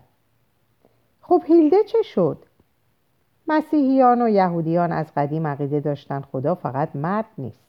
خب 1.21 1.41
هیلده 1.45 1.83
چه 1.83 2.01
شد؟ 2.01 2.37
مسیحیان 3.47 4.21
و 4.21 4.29
یهودیان 4.29 4.91
از 4.91 5.05
قدیم 5.17 5.47
عقیده 5.47 5.79
داشتند 5.79 6.25
خدا 6.31 6.55
فقط 6.55 6.95
مرد 6.95 7.25
نیست. 7.37 7.67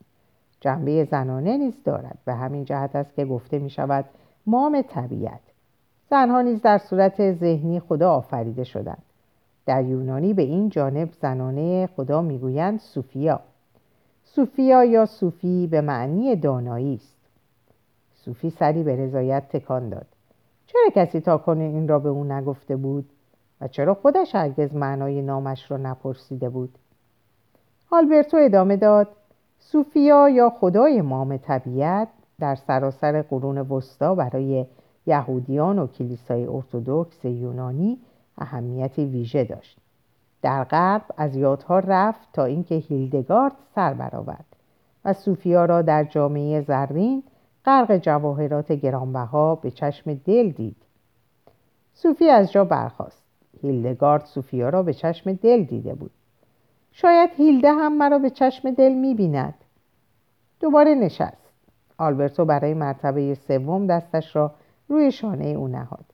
جنبه 0.61 1.05
زنانه 1.05 1.57
نیز 1.57 1.83
دارد. 1.85 2.19
به 2.25 2.35
همین 2.35 2.65
جهت 2.65 2.97
است 2.97 3.15
که 3.15 3.25
گفته 3.25 3.59
می 3.59 3.71
شود 3.71 4.05
مام 4.47 4.83
طبیعت. 4.83 5.41
زنها 6.11 6.41
نیز 6.41 6.63
در 6.63 6.79
صورت 6.79 7.33
ذهنی 7.33 7.81
خدا 7.81 8.13
آفریده 8.13 8.65
شدند. 8.65 9.03
در 9.67 9.85
یونانی 9.85 10.35
به 10.35 10.43
این 10.43 10.69
جانب 10.69 11.13
زنانه 11.13 11.89
خدا 11.97 12.23
می‌گویند 12.23 12.81
سوفیا 12.81 13.41
سوفیا 14.25 14.85
یا 14.85 15.07
صوفی 15.07 15.67
به 15.67 15.81
معنی 15.81 16.37
دانایی 16.37 16.95
است. 16.95 17.18
صوفی 18.29 18.51
سری 18.51 18.83
به 18.83 18.97
رضایت 18.97 19.49
تکان 19.49 19.89
داد. 19.89 20.07
چرا 20.67 20.91
کسی 20.95 21.21
تا 21.21 21.39
کنه 21.39 21.65
این 21.65 21.89
را 21.89 21.99
به 21.99 22.09
او 22.09 22.25
نگفته 22.25 22.77
بود؟ 22.77 23.11
و 23.61 23.69
چرا 23.69 23.95
خودش 23.95 24.35
هرگز 24.35 24.75
معنای 24.75 25.23
نامش 25.23 25.71
را 25.71 25.77
نپرسیده 25.77 26.49
بود؟ 26.49 26.79
آلبرتو 27.91 28.37
ادامه 28.37 28.77
داد 28.77 29.09
صوفیا 29.59 30.29
یا 30.29 30.51
خدای 30.51 31.01
مام 31.01 31.37
طبیعت 31.37 32.09
در 32.41 32.55
سراسر 32.55 33.23
قرون 33.23 33.59
وسطا 33.59 34.15
برای 34.15 34.67
یهودیان 35.07 35.79
و 35.79 35.87
کلیسای 35.87 36.47
ارتودکس 36.47 37.25
یونانی 37.25 37.99
اهمیت 38.39 38.99
ویژه 38.99 39.45
داشت. 39.45 39.79
در 40.43 40.65
غرب 40.65 41.05
از 41.17 41.37
یادها 41.37 41.79
رفت 41.79 42.29
تا 42.33 42.45
اینکه 42.45 42.75
هیلدگارد 42.75 43.57
سر 43.75 43.95
برآورد 43.95 44.45
و 45.05 45.13
صوفیا 45.13 45.65
را 45.65 45.83
در 45.83 46.05
جامعه 46.05 46.61
زرین 46.61 47.23
غرق 47.65 47.97
جواهرات 47.97 48.73
گرانبها 48.73 49.55
به 49.55 49.71
چشم 49.71 50.15
دل 50.15 50.51
دید. 50.51 50.77
صوفی 51.95 52.31
از 52.31 52.53
جا 52.53 52.65
برخاست. 52.65 53.23
هیلدگارد 53.63 54.25
صوفیا 54.25 54.69
را 54.69 54.83
به 54.83 54.95
چشم 54.95 55.33
دل 55.33 55.65
دیده 55.65 55.95
بود. 55.95 56.11
شاید 56.93 57.31
هیلده 57.37 57.73
هم 57.73 57.99
مرا 57.99 58.19
به 58.19 58.31
چشم 58.31 58.71
دل 58.71 58.93
می‌بیند. 58.93 59.55
دوباره 60.61 60.95
نشست. 60.95 61.49
آلبرتو 61.99 62.45
برای 62.45 62.75
مرتبه 62.75 63.35
سوم 63.35 63.87
دستش 63.87 64.37
را 64.37 64.55
روی 64.89 65.13
شانه 65.13 65.47
او 65.47 65.69
نهاد. 65.69 66.05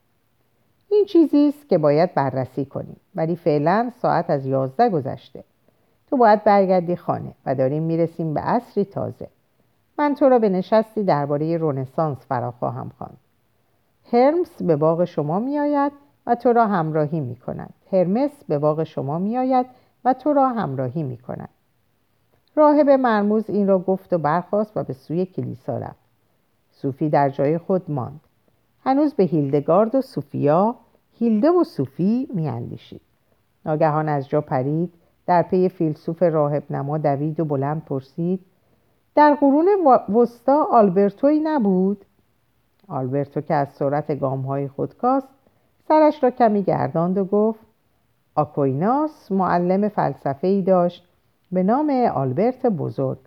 این 0.90 1.04
چیزی 1.04 1.48
است 1.48 1.68
که 1.68 1.78
باید 1.78 2.14
بررسی 2.14 2.64
کنیم 2.64 2.96
ولی 3.14 3.36
فعلا 3.36 3.92
ساعت 4.02 4.30
از 4.30 4.46
یازده 4.46 4.88
گذشته. 4.88 5.44
تو 6.10 6.16
باید 6.16 6.44
برگردی 6.44 6.96
خانه 6.96 7.32
و 7.46 7.54
داریم 7.54 7.82
می‌رسیم 7.82 8.34
به 8.34 8.40
عصری 8.40 8.84
تازه. 8.84 9.28
من 9.98 10.14
تو 10.14 10.28
را 10.28 10.38
به 10.38 10.48
نشستی 10.48 11.04
درباره 11.04 11.56
رونسانس 11.56 12.26
فرا 12.26 12.50
خواهم 12.50 12.90
خواند. 12.98 13.16
هرمس 14.12 14.62
به 14.62 14.76
باغ 14.76 15.04
شما 15.04 15.38
میآید 15.38 15.92
و 16.26 16.34
تو 16.34 16.52
را 16.52 16.66
همراهی 16.66 17.20
می 17.20 17.36
کند 17.36 17.74
هرمس 17.92 18.44
به 18.48 18.58
باغ 18.58 18.84
شما 18.84 19.18
میآید 19.18 19.66
و 20.04 20.12
تو 20.12 20.32
را 20.32 20.48
همراهی 20.48 21.02
می 21.02 21.16
کند 21.16 21.48
راهب 22.56 22.90
مرموز 22.90 23.50
این 23.50 23.68
را 23.68 23.78
گفت 23.78 24.12
و 24.12 24.18
برخاست 24.18 24.76
و 24.76 24.82
به 24.82 24.92
سوی 24.92 25.26
کلیسا 25.26 25.78
رفت. 25.78 26.04
صوفی 26.70 27.08
در 27.08 27.28
جای 27.28 27.58
خود 27.58 27.90
ماند. 27.90 28.20
هنوز 28.84 29.14
به 29.14 29.24
هیلدگارد 29.24 29.94
و 29.94 30.00
صوفیا 30.00 30.74
هیلده 31.18 31.50
و 31.50 31.64
صوفی 31.64 32.28
میاندیشید. 32.34 33.00
ناگهان 33.66 34.08
از 34.08 34.28
جا 34.28 34.40
پرید 34.40 34.92
در 35.26 35.42
پی 35.42 35.68
فیلسوف 35.68 36.22
راهب 36.22 36.62
نما 36.70 36.98
دوید 36.98 37.40
و 37.40 37.44
بلند 37.44 37.84
پرسید 37.84 38.40
در 39.14 39.34
قرون 39.34 39.68
وسطا 40.14 40.64
آلبرتوی 40.72 41.40
نبود. 41.44 42.04
آلبرتو 42.88 43.40
که 43.40 43.54
از 43.54 43.68
سرعت 43.68 44.20
گامهای 44.20 44.68
خود 44.68 44.96
کاست 44.96 45.28
سرش 45.88 46.22
را 46.22 46.30
کمی 46.30 46.62
گرداند 46.62 47.18
و 47.18 47.24
گفت 47.24 47.60
آکویناس 48.34 49.32
معلم 49.32 49.88
فلسفه 49.88 50.46
ای 50.46 50.62
داشت 50.62 51.08
به 51.52 51.62
نام 51.62 51.90
آلبرت 52.14 52.66
بزرگ. 52.66 53.18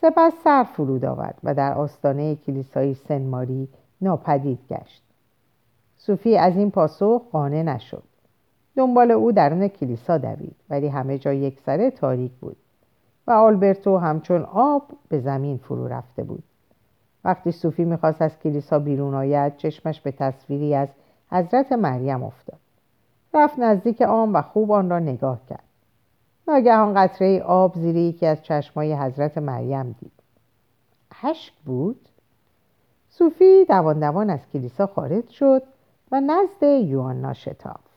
سپس 0.00 0.32
سر 0.44 0.64
فرود 0.64 1.04
آورد 1.04 1.38
و 1.44 1.54
در 1.54 1.74
آستانه 1.74 2.36
کلیسای 2.36 2.94
سن 2.94 3.22
ماری 3.22 3.68
ناپدید 4.00 4.58
گشت. 4.70 5.02
صوفی 5.96 6.36
از 6.36 6.56
این 6.56 6.70
پاسخ 6.70 7.22
قانع 7.32 7.62
نشد. 7.62 8.02
دنبال 8.76 9.10
او 9.10 9.32
درون 9.32 9.68
کلیسا 9.68 10.18
دوید 10.18 10.56
ولی 10.70 10.88
همه 10.88 11.18
جا 11.18 11.32
یک 11.32 11.60
سره 11.66 11.90
تاریک 11.90 12.32
بود. 12.32 12.56
و 13.26 13.30
آلبرتو 13.30 13.98
همچون 13.98 14.42
آب 14.42 14.82
به 15.08 15.20
زمین 15.20 15.56
فرو 15.58 15.88
رفته 15.88 16.24
بود. 16.24 16.42
وقتی 17.24 17.52
صوفی 17.52 17.84
می‌خواست 17.84 18.22
از 18.22 18.38
کلیسا 18.38 18.78
بیرون 18.78 19.14
آید 19.14 19.56
چشمش 19.56 20.00
به 20.00 20.12
تصویری 20.12 20.74
از 20.74 20.88
حضرت 21.30 21.72
مریم 21.72 22.22
افتاد. 22.22 22.58
رفت 23.34 23.58
نزدیک 23.58 24.02
آن 24.02 24.32
و 24.32 24.42
خوب 24.42 24.72
آن 24.72 24.90
را 24.90 24.98
نگاه 24.98 25.40
کرد. 25.48 25.64
ناگهان 26.48 26.94
قطره 26.94 27.42
آب 27.42 27.74
زیر 27.74 27.96
یکی 27.96 28.26
از 28.26 28.42
چشمای 28.42 28.94
حضرت 28.94 29.38
مریم 29.38 29.96
دید. 30.00 30.12
اشک 31.22 31.52
بود؟ 31.64 32.08
صوفی 33.10 33.64
دوان 33.64 34.00
دوان 34.00 34.30
از 34.30 34.40
کلیسا 34.52 34.86
خارج 34.86 35.28
شد 35.28 35.62
و 36.12 36.20
نزد 36.20 36.62
یواننا 36.62 37.32
شتافت. 37.32 37.92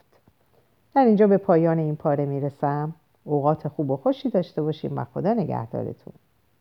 در 0.95 1.05
اینجا 1.05 1.27
به 1.27 1.37
پایان 1.37 1.79
این 1.79 1.95
پاره 1.95 2.25
می‌رسم. 2.25 2.93
اوقات 3.25 3.67
خوب 3.67 3.91
و 3.91 3.97
خوشی 3.97 4.29
داشته 4.29 4.61
باشیم 4.61 4.97
و 4.97 5.05
خدا 5.05 5.33
نگهدارتون. 5.33 6.13